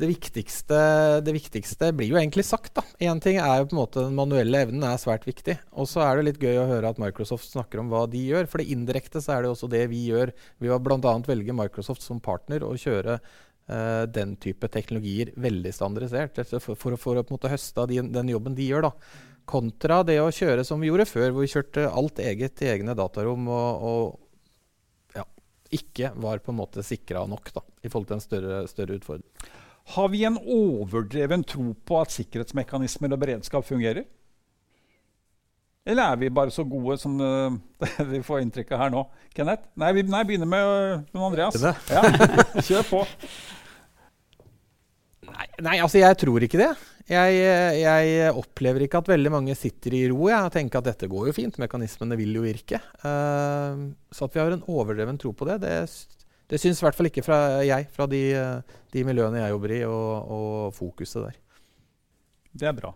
[0.02, 0.80] det, viktigste,
[1.22, 2.72] det viktigste blir jo egentlig sagt.
[2.80, 2.84] da.
[3.06, 5.54] Én ting er jo på en måte den manuelle evnen er svært viktig.
[5.78, 8.50] Og så er det litt gøy å høre at Microsoft snakker om hva de gjør.
[8.50, 10.34] For det indirekte så er det jo også det vi gjør.
[10.58, 11.16] Vi har bl.a.
[11.30, 13.20] velge Microsoft som partner og kjøre
[13.70, 16.40] Uh, den type teknologier veldig standardisert.
[16.50, 18.88] For, for, for å på en måte høste av de, den jobben de gjør.
[18.88, 19.28] da.
[19.48, 22.94] Kontra det å kjøre som vi gjorde før, hvor vi kjørte alt eget i egne
[22.98, 23.48] datarom.
[23.50, 25.26] og, og ja,
[25.74, 29.28] ikke var på en måte sikra nok da, i forhold til en større, større utfordring.
[29.92, 34.06] Har vi en overdreven tro på at sikkerhetsmekanismer og beredskap fungerer?
[35.82, 37.52] Eller er vi bare så gode som uh,
[38.12, 39.02] vi får inntrykk av her nå?
[39.34, 39.66] Kenneth?
[39.74, 41.58] Nei, vi nei, begynner med uh, Jon Andreas.
[41.90, 42.04] Ja,
[42.68, 43.02] kjør på.
[45.32, 46.70] Nei, nei, altså jeg tror ikke det.
[47.08, 47.36] Jeg,
[47.80, 51.30] jeg opplever ikke at veldig mange sitter i ro jeg, og tenker at dette går
[51.30, 52.80] jo fint, mekanismene vil jo virke.
[53.02, 55.76] Uh, så at vi har en overdreven tro på det, det,
[56.52, 58.22] det syns i hvert fall ikke fra jeg, fra de,
[58.92, 61.38] de miljøene jeg jobber i, og, og fokuset der.
[62.52, 62.92] Det er bra.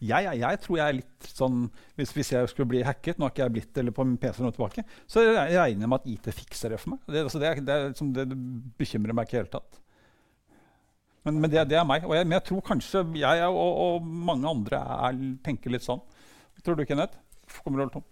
[0.00, 1.56] Jeg, jeg, tror jeg er litt sånn
[1.98, 4.40] hvis, hvis jeg skulle bli hacket, nå har ikke jeg blitt eller på min PC
[4.40, 7.02] nå tilbake, så jeg regner jeg med at IT fikser det for meg.
[7.04, 7.78] Det, altså det, det,
[8.16, 8.26] det
[8.80, 9.80] bekymrer meg ikke i det hele tatt.
[11.26, 12.06] Men, men det, det er meg.
[12.08, 16.00] Og jeg, men jeg tror kanskje jeg og, og mange andre er, tenker litt sånn.
[16.64, 17.20] Tror du, Kenneth?
[17.64, 18.08] Kommer du holde tom?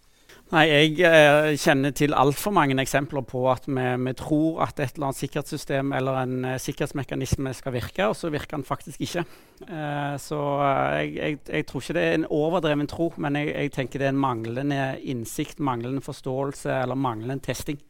[0.49, 4.97] Nei, Jeg eh, kjenner til altfor mange eksempler på at vi, vi tror at et
[4.97, 9.27] eller annet sikkerhetssystem eller en eh, sikkerhetsmekanisme skal virke, og så virker den faktisk ikke.
[9.67, 13.53] Eh, så eh, jeg, jeg, jeg tror ikke det er en overdreven tro, men jeg,
[13.53, 17.83] jeg tenker det er en manglende innsikt, manglende forståelse eller manglende testing.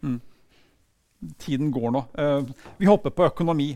[1.39, 2.05] Tiden går nå.
[2.19, 2.51] Eh,
[2.83, 3.71] vi hopper på økonomi.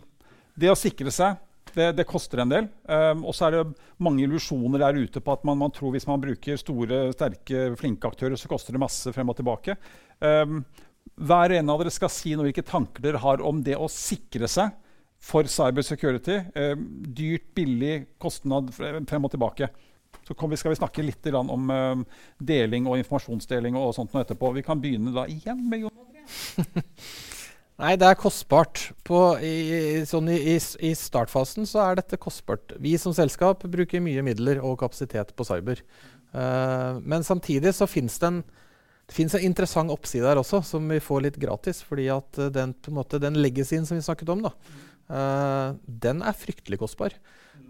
[0.59, 1.40] Det å sikre seg,
[1.72, 2.68] det, det koster en del.
[2.84, 3.64] Um, og så er det
[4.03, 8.11] mange illusjoner der ute på at man, man tror hvis man bruker store, sterke, flinke
[8.11, 9.76] aktører, så koster det masse frem og tilbake.
[10.20, 10.62] Um,
[11.22, 14.48] hver ene av dere skal si noe hvilke tanker dere har om det å sikre
[14.50, 14.74] seg
[15.22, 16.38] for cybersecurity.
[16.59, 19.70] Um, dyrt, billig, kostnad frem og tilbake.
[20.22, 21.70] Så vi skal vi snakke litt om
[22.38, 24.53] deling og informasjonsdeling og sånt nå etterpå.
[24.55, 26.03] Vi kan begynne da igjen med Jon.
[27.83, 28.85] Nei, det er kostbart.
[29.03, 32.76] På, i, sånn i, i, startfasen så er dette kostbart.
[32.83, 35.83] Vi som selskap bruker mye midler og kapasitet på cyber.
[36.33, 38.43] Uh, men samtidig så fins det en
[39.03, 41.83] det fins en interessant oppside her også, som vi får litt gratis.
[41.83, 44.53] fordi at den, på en den legacyen som vi snakket om, da,
[45.11, 47.18] uh, den er fryktelig kostbar.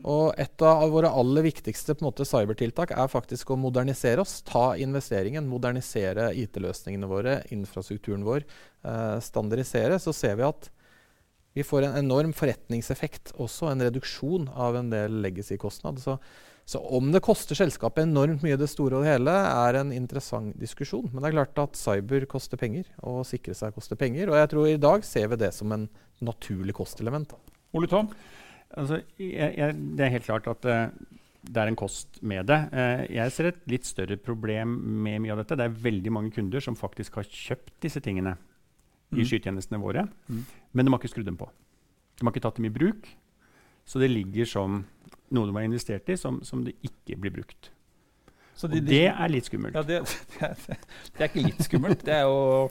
[0.02, 4.40] Og et av våre aller viktigste måte, cybertiltak er faktisk å modernisere oss.
[4.46, 8.44] Ta investeringen, modernisere IT-løsningene våre, infrastrukturen vår.
[8.84, 10.70] eh, standardisere, så ser vi at
[11.54, 16.00] vi får en enorm forretningseffekt, også en reduksjon av en del legacy-kostnad.
[16.00, 16.16] Så,
[16.64, 20.56] så om det koster selskapet enormt mye det store og det hele, er en interessant
[20.58, 21.10] diskusjon.
[21.12, 24.32] Men det er klart at cyber koster penger, og sikre seg koster penger.
[24.32, 25.86] Og jeg tror i dag ser vi det som en
[26.24, 27.36] naturlig kostelement.
[27.76, 28.08] Ole Tom?
[28.76, 30.86] Altså, jeg, jeg, det er helt klart at uh,
[31.42, 32.60] det er en kost med det.
[32.72, 35.56] Uh, jeg ser et litt større problem med mye av dette.
[35.60, 38.36] Det er veldig mange kunder som faktisk har kjøpt disse tingene
[39.12, 39.26] i Mm.
[39.28, 40.44] skytjenestene våre, Mm.
[40.72, 41.44] men de har ikke skrudd dem på.
[42.16, 43.10] De har ikke tatt dem i bruk,
[43.84, 44.86] så det ligger som
[45.30, 47.68] noe de har investert i, som, som det ikke blir brukt.
[48.56, 49.74] Så Og de- og det er litt skummelt.
[49.76, 50.00] Ja, det,
[50.32, 50.56] det, er,
[51.12, 52.04] det er ikke litt skummelt.
[52.08, 52.70] Det er jo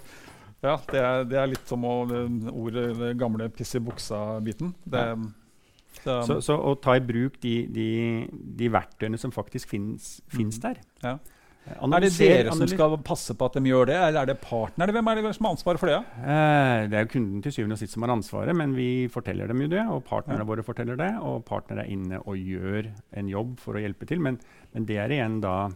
[0.63, 4.73] ja, det er, det er litt som å, det ordet, det gamle piss i buksa-biten.
[4.85, 5.05] Det,
[5.99, 7.89] så, Så, så å ta i bruk de, de,
[8.31, 11.17] de verktøyene som faktisk finnes, finnes der, Ja.
[11.69, 14.91] Er det dere som skal passe på at de gjør det, eller er det partnere?
[14.95, 15.99] Hvem er det som har ansvaret for det?
[16.17, 19.47] Eh, det er jo kunden til syvende og sist som har ansvaret, men vi forteller
[19.47, 19.83] dem jo det.
[19.93, 20.47] Og partnerne Ja.
[20.49, 24.19] våre forteller det, og partnere er inne og gjør en jobb for å hjelpe til.
[24.19, 24.39] Men,
[24.73, 25.69] men det er igjen da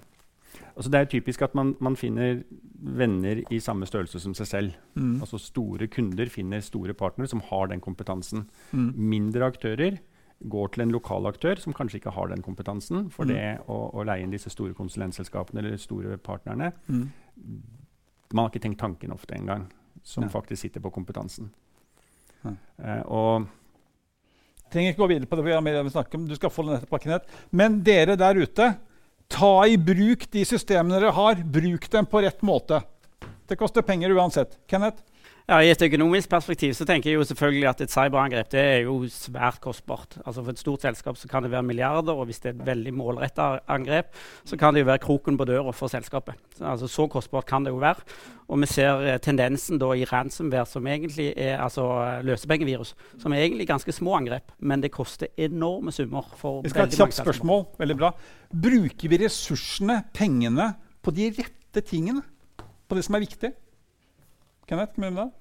[0.75, 2.43] altså Det er typisk at man, man finner
[2.75, 4.73] venner i samme størrelse som seg selv.
[4.95, 5.21] Mm.
[5.21, 8.47] Altså Store kunder finner store partnere som har den kompetansen.
[8.71, 8.91] Mm.
[8.95, 9.97] Mindre aktører
[10.51, 13.09] går til en lokal aktør som kanskje ikke har den kompetansen.
[13.09, 13.33] For Mm.
[13.33, 17.09] det å, å leie inn disse store konsulentselskapene eller store partnerne Mm.
[18.33, 19.67] Man har ikke tenkt tanken ofte engang,
[20.03, 20.29] som ja.
[20.29, 21.51] faktisk sitter på kompetansen.
[22.43, 22.55] Ja.
[22.79, 23.47] Eh, og
[24.71, 26.27] Trenger ikke gå videre på det, for vi snakke om.
[26.27, 27.29] Du skal få den etterpå, Kenneth.
[27.51, 28.71] Men dere der ute,
[29.27, 31.41] ta i bruk de systemene dere har.
[31.43, 32.81] Bruk dem på rett måte.
[33.47, 34.57] Det koster penger uansett.
[34.69, 35.03] Kenneth?
[35.45, 38.79] Ja, I et økonomisk perspektiv så tenker jeg jo selvfølgelig at et cyberangrep det er
[38.87, 40.15] jo svært kostbart.
[40.23, 42.63] Altså For et stort selskap så kan det være milliarder, og hvis det er et
[42.65, 44.07] veldig målretta angrep,
[44.41, 46.33] så kan det jo være kroken på døra for selskapet.
[46.57, 48.01] Så, altså Så kostbart kan det jo være.
[48.47, 51.85] Og vi ser eh, tendensen da i ransomware, som egentlig er altså
[52.25, 56.25] løsepengevirus, som er egentlig ganske små angrep, men det koster enorme summer.
[56.37, 57.67] for Vi skal ha et kjapt spørsmål.
[57.77, 58.11] Veldig bra.
[58.49, 60.71] Bruker vi ressursene, pengene,
[61.03, 62.25] på de rette tingene?
[62.89, 63.53] På det som er viktig?
[64.65, 65.31] Kenneth, igjen med det.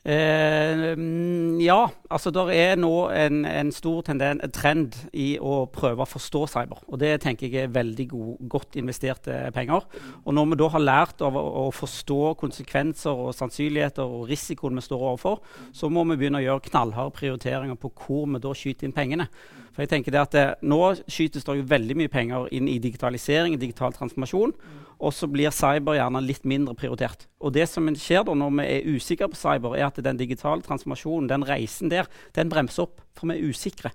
[0.00, 6.06] Eh, mm, ja, altså det er nå en, en stor tenden, trend i å prøve
[6.06, 6.80] å forstå cyber.
[6.88, 9.84] Og det tenker jeg er veldig god, godt investerte penger.
[10.24, 14.80] Og når vi da har lært av å, å forstå konsekvenser og sannsynligheter og risikoen
[14.80, 15.42] vi står overfor,
[15.76, 19.28] så må vi begynne å gjøre knallharde prioriteringer på hvor vi da skyter inn pengene.
[19.74, 20.80] For jeg tenker det at det, Nå
[21.12, 24.56] skytes det jo veldig mye penger inn i digitalisering, digital transformasjon.
[25.00, 27.24] Og så blir cyber gjerne litt mindre prioritert.
[27.40, 30.60] Og det som skjer da når vi er usikre på cyber, er at den digitale
[30.66, 32.04] transformasjonen, den reisen der,
[32.36, 33.00] den bremser opp.
[33.16, 33.90] For vi er usikre.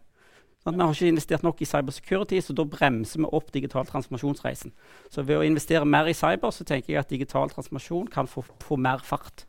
[0.65, 4.73] Sånn, vi har ikke investert nok i cybersecurity, så da bremser vi opp digital transformasjonsreisen.
[5.13, 8.41] Så ved å investere mer i cyber, så tenker jeg at digital transformasjon kan få,
[8.65, 9.45] få mer fart.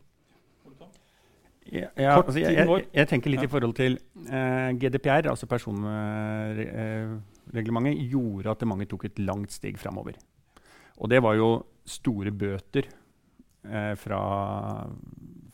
[1.67, 2.63] Ja, ja, altså, jeg, jeg,
[2.95, 3.47] jeg tenker litt Ja.
[3.49, 3.97] i forhold til
[4.29, 10.13] eh, GDPR, altså personreglementet, gjorde at mange tok et langt steg framover.
[10.97, 11.49] Og det var jo
[11.87, 12.87] store bøter
[13.67, 14.21] eh, fra,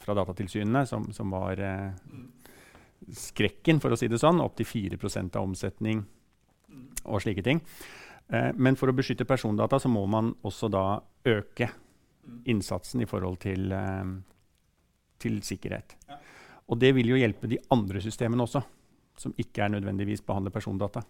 [0.01, 1.91] fra datatilsynene som, som var eh,
[3.11, 4.41] skrekken, for å si det sånn.
[4.43, 6.03] Opptil 4% av omsetning
[7.03, 7.61] og slike ting.
[8.31, 10.85] Eh, men for å beskytte persondata så må man også da
[11.29, 11.69] øke
[12.49, 14.13] innsatsen i forhold til, eh,
[15.19, 15.97] til sikkerhet.
[16.71, 18.63] Og det vil jo hjelpe de andre systemene også,
[19.19, 21.03] som ikke er nødvendigvis behandler persondata.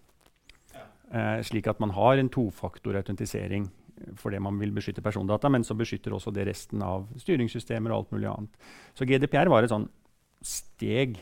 [1.14, 3.70] Eh, slik at man har en tofaktor-autentisering
[4.20, 8.16] fordi man vil beskytte persondata, men så beskytter også det resten av styringssystemer og alt
[8.16, 8.70] mulig annet.
[8.98, 9.90] Så GDPR var et sånn
[10.44, 11.18] steg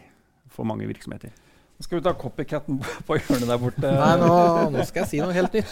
[0.52, 1.34] for mange virksomheter.
[1.82, 2.76] Nå skal vi ta copycaten
[3.08, 3.90] på hjørnet der borte.
[3.90, 4.34] Nei, nå,
[4.70, 5.72] nå skal jeg si noe helt nytt.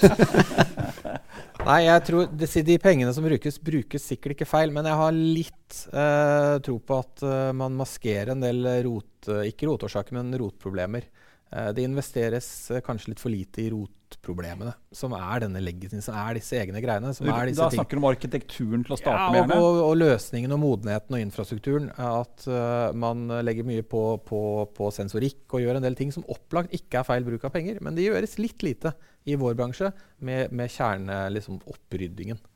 [1.68, 4.74] Nei, jeg tror de, de pengene som brukes, brukes sikkert ikke feil.
[4.74, 9.30] Men jeg har litt eh, tro på at eh, man maskerer en del rot...
[9.30, 11.06] eh, ikke rotårsaker, men rotproblemer.
[11.50, 16.18] Eh, det investeres eh, kanskje litt for lite i rotproblemene, som er denne legitime, som
[16.22, 17.10] er disse egne greiene.
[17.18, 17.82] Som er disse Da ting.
[17.82, 19.56] snakker du om arkitekturen til å starte Ja, med.
[19.58, 21.90] og, og, og løsningen og modenheten og infrastrukturen.
[21.98, 24.44] At uh, man legger mye på, på,
[24.78, 27.82] på sensorikk og gjør en del ting som opplagt ikke er feil bruk av penger.
[27.82, 28.94] Men det gjøres litt lite
[29.26, 29.90] i vår bransje
[30.22, 32.38] med, med kjerneoppryddingen.
[32.38, 32.56] liksom.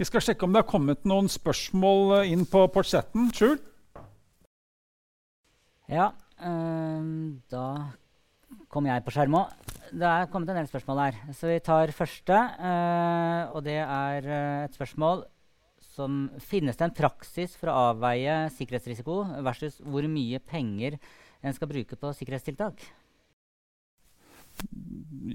[0.00, 3.28] Vi skal sjekke om det har kommet noen spørsmål inn på, på chatten.
[5.90, 7.64] Ja, øhm, da
[8.70, 9.50] kom jeg på skjerm òg.
[9.90, 11.18] Det er kommet en del spørsmål her.
[11.34, 12.38] Så vi tar første.
[12.62, 15.24] Uh, og det er øh, et spørsmål
[15.90, 21.00] som Finnes det en praksis for å avveie sikkerhetsrisiko versus hvor mye penger
[21.42, 22.84] en skal bruke på sikkerhetstiltak?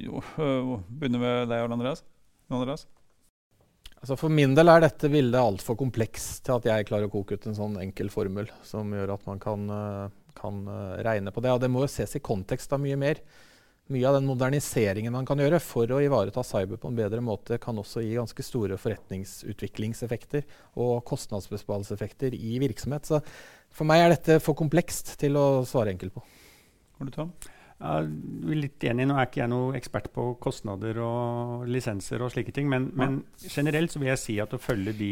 [0.05, 2.05] Jo, øh, begynner med deg, Arne Andreas.
[2.49, 2.85] Andreas.
[4.01, 7.37] Altså For min del er dette bildet altfor komplekst til at jeg klarer å koke
[7.37, 11.43] ut en sånn enkel formel som gjør at man kan, eh, kan eh, regne på
[11.43, 11.53] det.
[11.55, 13.21] Og det må jo ses i kontekst av mye mer.
[13.93, 17.59] Mye av den moderniseringen man kan gjøre for å ivareta cyber på en bedre måte,
[17.61, 20.47] kan også gi ganske store forretningsutviklingseffekter
[20.81, 23.05] og kostnadsbesparelseseffekter i virksomhet.
[23.05, 23.21] Så
[23.75, 26.25] for meg er dette for komplekst til å svare enkelt på.
[26.97, 27.35] Har du Tom?
[27.75, 29.05] Jeg er litt enig.
[29.05, 33.19] Nå er ikke jeg noe ekspert på kostnader og lisenser og slike ting, men, men
[33.43, 35.11] generelt så vil jeg si at å følge de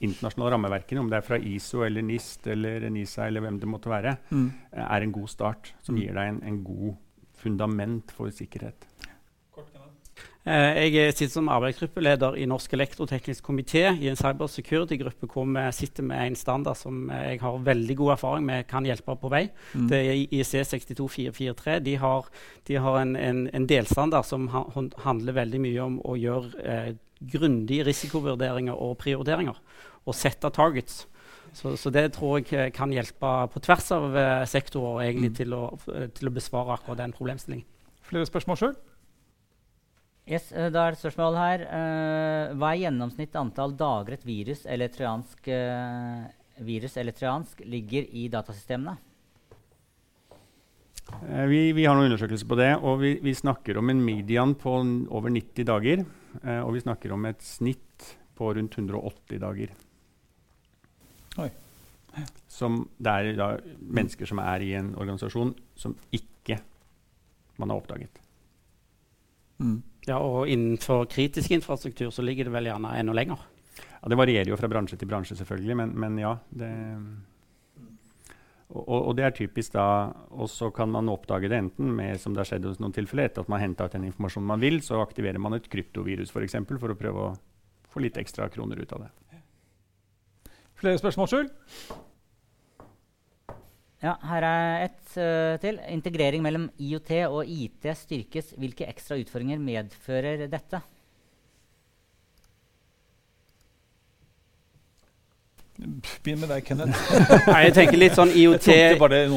[0.00, 3.90] internasjonale rammeverkene, om det er fra ISO eller NIST eller NISA eller hvem det måtte
[3.90, 4.52] være, Mm.
[4.72, 6.96] eh, er en god start som gir deg en, en god
[7.34, 8.86] fundament for sikkerhet.
[10.48, 16.06] Eh, jeg sitter som arbeidsgruppeleder i Norsk elektroteknisk komité i en cybersecurity-gruppe hvor vi sitter
[16.08, 19.42] med en standard som jeg har veldig god erfaring med kan hjelpe på vei.
[19.74, 19.88] Mm.
[19.90, 21.76] Det er IEC 62443.
[21.84, 22.32] De har,
[22.64, 24.64] de har en, en, en, delstandard som ha,
[25.04, 26.90] handler veldig mye om å gjøre eh,
[27.20, 29.60] grundige risikovurderinger og prioriteringer.
[30.08, 31.02] Og sette targets.
[31.52, 34.16] Så, så, det tror jeg kan hjelpe på tvers av
[34.48, 35.40] sektorer egentlig, mm.
[35.42, 35.64] til, å,
[36.16, 37.66] til, å, besvare akkurat den problemstillingen.
[38.08, 38.78] Flere spørsmål sjøl?
[40.28, 41.66] Yes, uh, da er det spørsmål her.
[41.66, 45.50] Uh, hva er gjennomsnitt antall dager et virus eller trojansk,
[46.68, 48.98] virus eller trojansk ligger i datasystemene?
[51.48, 54.74] Vi, vi, har noen undersøkelser på det, og vi, vi snakker om en median på
[55.08, 56.02] over 90 dager.
[56.60, 59.72] og vi snakker om et snitt på rundt 180 dager.
[62.48, 63.48] Som det er da,
[63.80, 66.58] mennesker som er i en organisasjon som ikke
[67.58, 68.20] man har oppdaget.
[69.58, 69.82] Mm.
[70.06, 73.42] Ja, Og innenfor kritisk infrastruktur så ligger det vel gjerne enda lenger?
[73.78, 76.36] Ja, Det varierer jo fra bransje til bransje, selvfølgelig, men, men ja.
[76.50, 76.70] Det,
[78.68, 82.34] og, og, det er typisk da, og så kan man oppdage det enten med som
[82.34, 84.60] det har skjedd hos noen tilfeller, etter at man har henta ut den informasjonen man
[84.60, 87.36] vil, så aktiverer man et kryptovirus for, eksempel, for å prøve å
[87.88, 89.14] få litt ekstra kroner ut av det.
[90.78, 91.48] Flere spørsmål, Skjul?
[93.98, 95.80] Ja, her er et uh, til.
[95.90, 98.52] Integrering mellom IOT og IT styrkes.
[98.54, 100.80] Hvilke ekstra utfordringer medfører dette?
[105.78, 106.98] Begynn med deg, Kenneth.
[107.52, 108.66] Nei, jeg tenker litt sånn IOT,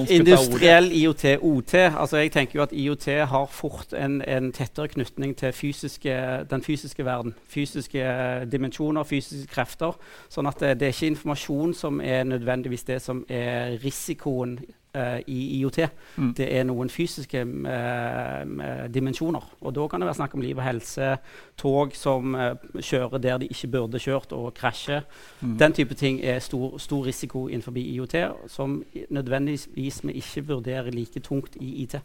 [0.10, 1.76] industriell IOT, OT.
[1.86, 6.16] Altså jeg tenker jo at IOT har fort en, en tettere knytning til fysiske,
[6.50, 7.36] den fysiske verden.
[7.54, 8.08] Fysiske
[8.50, 9.94] dimensjoner, fysiske krefter.
[10.34, 14.58] Sånn at det, det er ikke informasjon som er nødvendigvis det som er risikoen
[15.28, 15.78] i IOT.
[16.18, 16.32] Mm.
[16.36, 19.46] Det er noen fysiske uh, dimensjoner.
[19.62, 21.14] Og da kan det være snakk om liv og helse,
[21.60, 25.06] tog som uh, kjører der de ikke burde kjørt, og krasjer.
[25.42, 25.58] Mm.
[25.62, 28.18] Den type ting er stor, stor risiko innenfor IOT,
[28.52, 32.00] som nødvendigvis vi ikke vurderer like tungt i IT.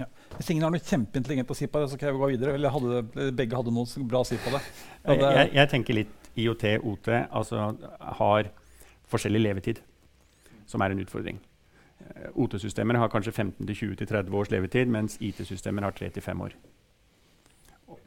[0.00, 0.06] Ja.
[0.36, 2.54] Hvis ingen har noe kjempeintelligent å si på det, så kan jeg gå videre.
[2.56, 4.62] Eller hadde, begge hadde noe bra å si på det.
[5.04, 7.70] det jeg, jeg, tenker litt IOT, OT, altså
[8.20, 8.50] har
[9.10, 9.82] forskjellig levetid,
[10.70, 11.40] som er en utfordring.
[12.00, 16.56] Eh, OT-systemer har kanskje 15-20-30 års levetid, mens IT-systemer har 3-5 år.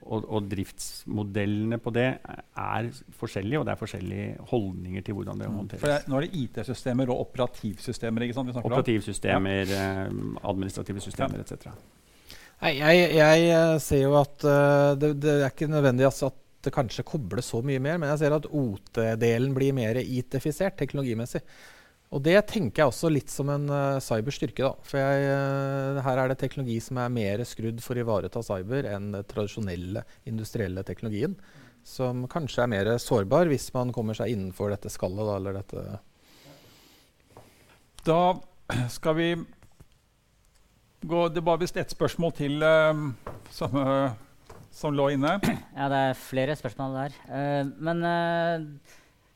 [0.04, 2.90] Og, og, driftsmodellene på det er
[3.20, 5.58] forskjellige, og det er forskjellige holdninger til hvordan det mm.
[5.60, 5.84] håndteres.
[5.84, 8.28] Det, nå er det IT-systemer og operativsystemer?
[8.28, 8.54] ikke sant?
[8.64, 9.82] Operativsystemer, ja.
[10.06, 10.16] eh,
[10.52, 11.48] administrative systemer ja.
[11.48, 11.76] etc.
[12.64, 16.40] Nei, jeg, jeg, eh, ser jo at uh, det, det, er ikke nødvendig altså, at
[16.64, 21.42] det kanskje kobles så mye mer, men jeg ser at OT-delen blir mer IT-fisert teknologimessig.
[22.14, 24.62] Og det tenker jeg også litt som en uh, cyberstyrke.
[24.62, 24.74] Da.
[24.86, 28.86] For jeg, uh, her er det teknologi som er mer skrudd for å ivareta cyber
[28.92, 31.34] enn den tradisjonelle industrielle teknologien.
[31.84, 35.26] Som kanskje er mer sårbar hvis man kommer seg innenfor dette skallet.
[35.26, 36.02] Da, eller dette
[38.04, 38.36] da
[38.92, 39.28] skal vi
[41.08, 42.94] gå Det var visst ett spørsmål til uh,
[43.52, 43.74] som,
[44.72, 45.40] som, lå inne.
[45.74, 47.18] Ja, det er flere spørsmål der.
[47.76, 48.06] men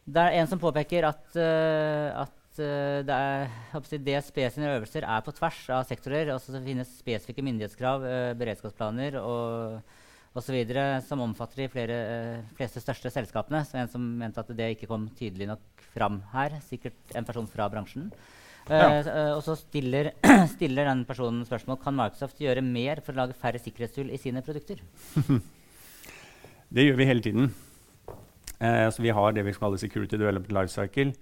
[0.07, 3.51] det er en som påpeker at, at uh, det er,
[4.07, 6.31] DSB sine øvelser er på tvers av sektorer.
[6.33, 9.79] Altså, det finnes spesifikke myndighetskrav, uh, beredskapsplaner og
[10.37, 10.57] osv.
[11.07, 13.63] som omfatter de flere, uh, fleste største selskapene.
[13.65, 16.59] Så en som mente at det ikke kom tydelig nok fram her.
[16.65, 18.11] Sikkert en person fra bransjen.
[18.67, 18.99] Ja.
[19.37, 20.09] og så stiller,
[20.57, 24.43] stiller, den personen spørsmål kan Microsoft gjøre mer for å lage færre sikkerhetshull i sine
[24.43, 24.81] produkter.
[26.75, 27.53] det gjør vi hele tiden.
[28.59, 31.13] så vi har det vi kaller Security Development Lifecycle.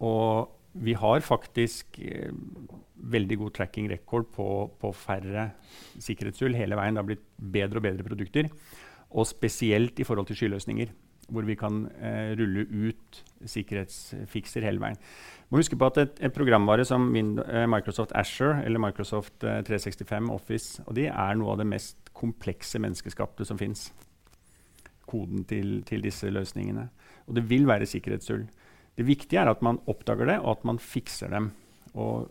[0.00, 2.32] Og vi har faktisk eh,
[2.96, 4.48] veldig god tracking record på,
[4.80, 5.50] på, færre
[6.02, 6.96] sikkerhetshull hele veien.
[6.96, 8.50] Det har blitt bedre og bedre produkter.
[9.16, 10.90] Og spesielt i forhold til skyløsninger,
[11.28, 14.98] hvor vi kan eh, rulle ut sikkerhetsfikser hele veien.
[15.50, 20.34] Må huske på at et, et programvare som eh, Microsoft Asher eller Microsoft 365 eh,
[20.34, 23.90] Office og de er noe av det mest komplekse menneskeskapte som fins.
[25.06, 26.88] Koden til, til disse løsningene.
[27.26, 28.46] Og det vil være sikkerhetshull.
[28.96, 31.50] Det viktige er at man oppdager det, og at man fikser dem.
[31.94, 32.30] Og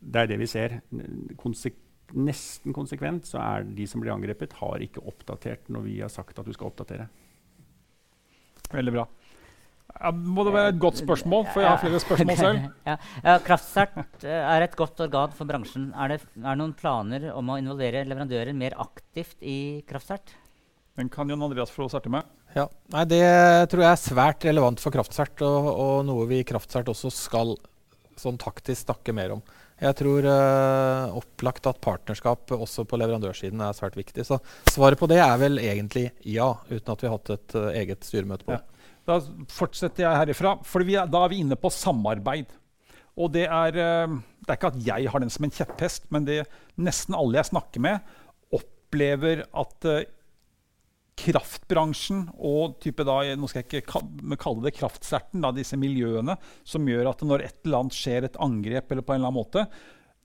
[0.00, 0.78] det er det vi ser.
[1.40, 1.76] Konsek
[2.14, 6.38] nesten konsekvent så er de som blir angrepet, har ikke oppdatert når vi har sagt
[6.38, 7.08] at du skal oppdatere.
[8.72, 9.06] Veldig bra.
[9.96, 12.64] Ja, må det være et godt spørsmål, for jeg har flere spørsmål selv.
[12.84, 15.88] Ja, ja, Kraftsert eh, er et godt organ for bransjen.
[15.96, 20.34] Er det, er det noen planer om å involvere leverandører mer aktivt i Kraftsert?
[20.98, 22.28] Den kan Jon Andreas få starte med.
[22.56, 23.22] Ja, nei, Det
[23.68, 27.52] tror jeg er svært relevant for Kraftsert, og, og noe vi i Kraftsert også skal
[28.16, 29.42] sånn taktisk snakke mer om.
[29.76, 34.24] Jeg tror uh, opplagt at partnerskap også på leverandørsiden er svært viktig.
[34.24, 34.38] Så
[34.72, 38.08] svaret på det er vel egentlig ja, uten at vi har hatt et uh, eget
[38.08, 38.62] styremøte på det.
[38.62, 38.94] Ja.
[39.06, 39.18] Da
[39.52, 42.56] fortsetter jeg herifra, for er, da er vi inne på samarbeid.
[43.20, 46.24] Og det er, uh, det er ikke at jeg har den som en kjepphest, men
[46.24, 46.46] det
[46.80, 48.16] nesten alle jeg snakker med,
[48.56, 49.90] opplever at
[51.16, 54.02] kraftbransjen og type da, nå skal jeg ikke
[54.36, 56.36] kalle det kraftserten, da, disse miljøene,
[56.66, 59.40] som gjør at når et eller annet skjer, et angrep eller på en eller annen
[59.40, 59.66] måte,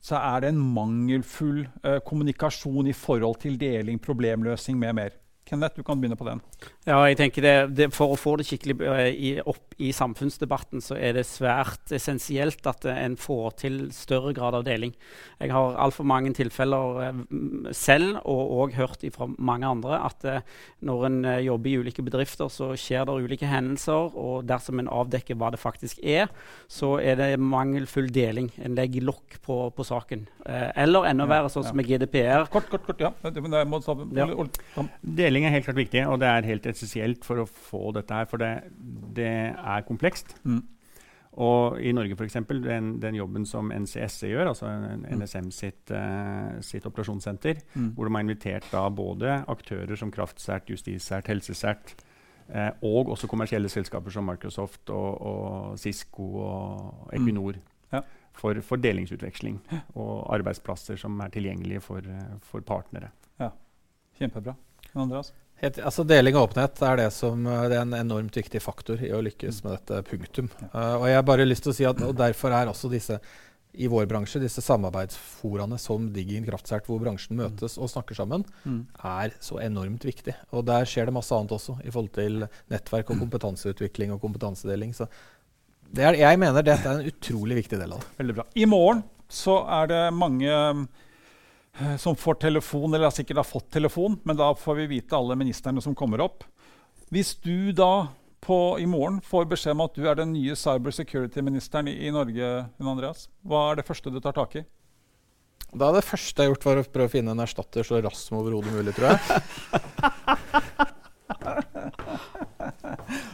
[0.02, 5.18] så er det en mangelfull eh, kommunikasjon i forhold til deling, problemløsning med mer.
[5.48, 6.42] Kenneth, du kan begynne på den.
[6.86, 8.78] Ja, jeg tenker det, det, For å få det skikkelig
[9.12, 14.58] i, opp i samfunnsdebatten, så er det svært essensielt at en får til større grad
[14.60, 14.94] av deling.
[15.42, 20.26] Jeg har altfor mange tilfeller uh, selv, og òg hørt fra mange andre, at
[20.86, 24.14] når en jobber i ulike bedrifter, så skjer det ulike hendelser.
[24.18, 26.30] Og dersom en avdekker hva det faktisk er,
[26.72, 28.52] så er det mangelfull deling.
[28.62, 30.28] En legger lokk på, på, saken.
[30.46, 32.48] eller enda verre, sånn som med GDPR.
[32.54, 33.12] Kort, kort, kort, ja.
[35.02, 38.30] Deling er helt klart viktig, og det er helt essensielt for å få dette her.
[38.30, 38.52] For det,
[39.18, 40.36] det er komplekst.
[40.44, 40.62] Mm.
[41.40, 44.68] Og i Norge, f.eks., den, den jobben som NCSE gjør, altså
[45.00, 45.52] NSM mm.
[45.56, 47.92] sitt, uh, sitt operasjonssenter, mm.
[47.96, 51.94] hvor de har invitert da både aktører som Kraftsert, Justissert, Helsesert,
[52.52, 57.62] uh, og også kommersielle selskaper som Microsoft og, og Cisco og Equinor.
[57.62, 57.78] Mm.
[57.96, 58.04] Ja.
[58.36, 59.58] For, for, delingsutveksling
[60.00, 62.06] og arbeidsplasser som er tilgjengelige for,
[62.48, 63.12] for partnere.
[63.40, 63.50] Ja,
[64.20, 64.56] Kjempebra.
[64.96, 65.34] Andreas?
[65.62, 69.02] Het, altså Deling av åpenhet er det som eh, det er en enormt viktig faktor
[69.06, 70.50] i å lykkes med dette punktum.
[70.74, 73.20] Uh, og jeg har bare lyst til å si at og Derfor er også disse
[73.72, 78.82] i vår bransje, disse samarbeidsforaene som Diggin Kraftsert, hvor bransjen møtes og snakker sammen, mm.
[79.08, 80.34] er så enormt viktig.
[80.52, 82.42] Og der skjer det masse annet også, i forhold til
[82.74, 84.92] nettverk og kompetanseutvikling og kompetansedeling.
[84.98, 85.08] Så
[85.96, 88.12] er, jeg mener dette er en utrolig viktig del av det.
[88.20, 88.48] Veldig bra.
[88.60, 90.60] I morgen så er det mange
[92.00, 95.82] som får telefon, eller sikkert har fått telefon, men da får vi vite alle ministrene
[95.82, 96.44] som kommer opp.
[97.12, 98.08] Hvis du da
[98.42, 102.12] på, i morgen får beskjed om at du er den nye cyber security-ministeren i, i,
[102.14, 102.52] Norge,
[102.82, 104.64] Andreas, hva er det første du tar tak i?
[105.72, 108.02] Da er det første jeg har gjort, var å prøve å finne en erstatter så
[108.04, 109.20] raskt som overhodet mulig, tror jeg.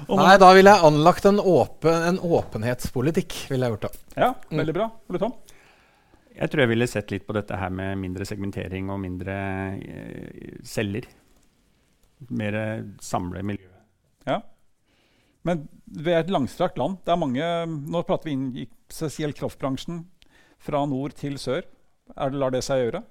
[0.07, 3.35] Nei, da ville jeg anlagt en, åpen, en åpenhetspolitikk.
[3.51, 3.91] ville jeg gjort da.
[4.17, 4.89] Ja, veldig bra.
[5.11, 5.33] Ole Tom?
[6.37, 9.37] Jeg tror jeg ville sett litt på dette her med mindre segmentering og mindre
[9.81, 11.07] eh, celler.
[12.33, 12.57] Mer
[13.03, 13.71] samle miljø.
[14.27, 14.41] Ja.
[15.47, 16.99] Men vi er et langstrakt land.
[17.05, 20.03] Det er mange, Nå prater vi inn i spesielt kraftbransjen.
[20.61, 21.65] Fra nord til sør.
[22.15, 23.03] Er det, lar det seg gjøre?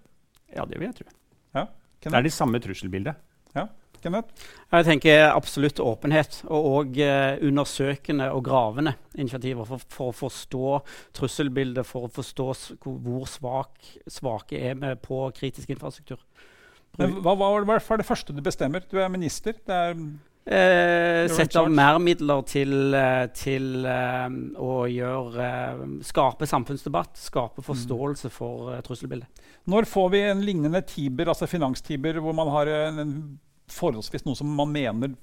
[0.55, 1.13] Ja, det vil jeg tro.
[1.57, 1.67] Ja.
[2.03, 3.19] Det er det samme trusselbildet.
[3.57, 3.69] Ja.
[4.07, 4.47] Kenneth?
[4.73, 10.79] Jeg tenker absolutt åpenhet, og og uh, undersøkende og gravende initiativer for, for, å forstå
[11.17, 12.49] trusselbildet, for å forstå
[12.85, 13.75] hvor svak,
[14.11, 16.23] svake er vi på kritisk infrastruktur.
[16.97, 18.87] Men hva, hva, hva, er det første du bestemmer?
[18.89, 19.59] Du er minister.
[19.67, 20.01] Det er
[20.47, 27.65] Eh, Sette av mer midler til, eh, til eh, å gjøre, uh, skape samfunnsdebatt, skape
[27.65, 27.67] mm.
[27.67, 29.43] forståelse for eh, trusselbildet.
[29.67, 33.17] Når får vi en lignende Tiber, altså finanstiber, hvor man har en, en
[33.73, 35.17] forholdsvis noe som man mener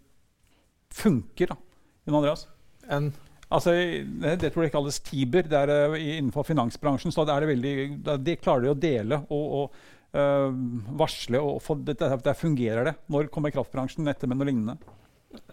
[0.94, 1.54] funker.
[1.54, 1.58] da,
[2.08, 2.48] Jon Andreas?
[2.92, 3.14] En
[3.54, 3.74] Altså,
[4.24, 5.46] det, tror jeg ikke kalles Tiber.
[5.46, 7.74] Det er, uh, innenfor finansbransjen så det er det veldig,
[8.26, 10.50] det, klarer de å dele og, og uh,
[10.98, 11.38] varsle.
[11.38, 12.96] og få, det, Der fungerer det.
[13.14, 14.78] Når kommer kraftbransjen etter med noe lignende?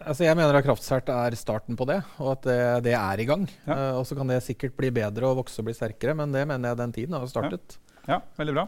[0.01, 3.25] Altså, jeg mener at Kraftsert er starten på det, og at det, det er i
[3.29, 3.47] gang.
[3.65, 3.77] Ja.
[3.77, 6.45] Uh, og Så kan det sikkert bli bedre og vokse og bli sterkere, men det
[6.49, 7.77] mener jeg den tiden har startet.
[8.07, 8.67] Ja, ja veldig bra.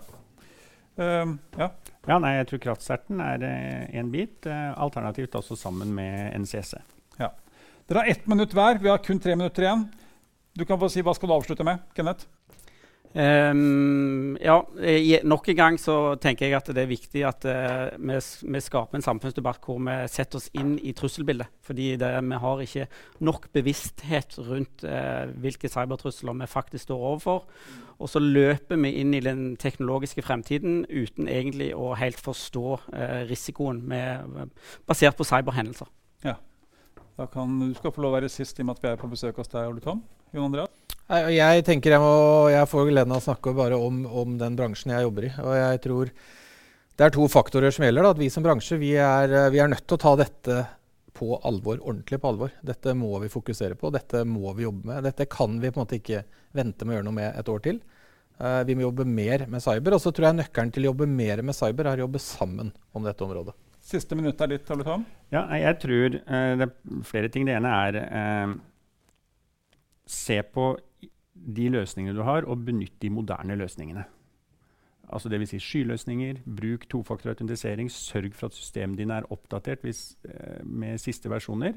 [0.94, 1.72] Uh, ja.
[2.08, 2.20] Ja.
[2.20, 4.38] nei, jeg tror kraftserten er én uh, bit.
[4.48, 6.76] Uh, alternativt også sammen med NCC.
[7.20, 7.32] Ja.
[7.88, 8.82] Dere har ett minutt hver.
[8.84, 9.88] Vi har kun tre minutter igjen.
[10.54, 12.28] Du kan få si Hva skal du avslutte med, Kenneth?
[13.14, 14.56] Um, ja,
[15.22, 18.98] nok en gang så tenker jeg at det er viktig at uh, vi, vi, skaper
[18.98, 21.52] en samfunnsdebatt hvor vi setter oss inn i trusselbildet.
[21.62, 22.88] Fordi det, vi har ikke
[23.22, 27.46] nok bevissthet rundt uh, hvilke cybertrusler vi faktisk står overfor.
[28.02, 33.22] Og så løper vi inn i den teknologiske fremtiden uten egentlig å helt forstå uh,
[33.30, 34.50] risikoen med,
[34.90, 35.92] basert på cyberhendelser.
[36.26, 36.40] Ja.
[37.14, 38.98] Da kan, du skal få lov å være sist i og med at vi er
[38.98, 40.02] på besøk hos deg, Ole Tom.
[40.34, 40.83] Jon Andreas?
[41.12, 42.14] Jeg tenker jeg, må,
[42.54, 45.32] jeg får gleden av å snakke bare om, om, den bransjen jeg jobber i.
[45.44, 46.14] Og jeg tror
[46.94, 48.06] det er to faktorer som gjelder.
[48.06, 48.14] Da.
[48.16, 50.62] At vi som bransje vi er, vi er, nødt til å ta dette
[51.14, 52.54] på alvor, ordentlig på alvor.
[52.66, 55.04] Dette må vi fokusere på, dette må vi jobbe med.
[55.06, 56.24] Dette kan vi på en måte ikke
[56.56, 57.84] vente med å gjøre noe med et år til.
[58.40, 59.98] Uh, vi må jobbe mer med cyber.
[59.98, 62.72] Og så tror jeg nøkkelen til å jobbe mer med cyber er å jobbe sammen
[62.96, 63.58] om dette området.
[63.84, 65.04] Siste minutt er ditt, Ole Tom.
[65.36, 67.46] Ja, jeg tror uh, det er flere ting.
[67.50, 68.56] Det ene er uh,
[70.10, 70.72] se på
[71.34, 74.06] de løsningene du har, og benytt de moderne løsningene.
[75.14, 75.50] Altså Dvs.
[75.50, 81.30] Si skyløsninger, bruk tofaktorautentisering, sørg for at systemet dine er oppdatert hvis, eh, med siste
[81.30, 81.74] versjoner.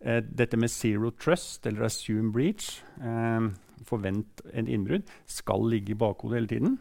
[0.00, 3.40] Eh, dette med zero trust eller assume breach, eh,
[3.84, 6.78] forvent en innbrudd, skal ligge i bakhodet hele tiden.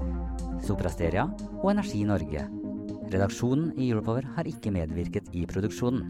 [0.62, 1.24] Soprasteria
[1.64, 2.44] og Energi Norge.
[3.10, 6.04] Redaksjonen i Europower har ikke medvirket i produksjonen.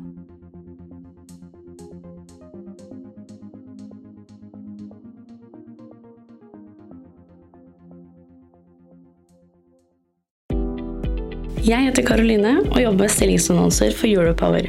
[11.65, 14.69] Jeg heter Karoline og jobber med stillingsannonser for Europower.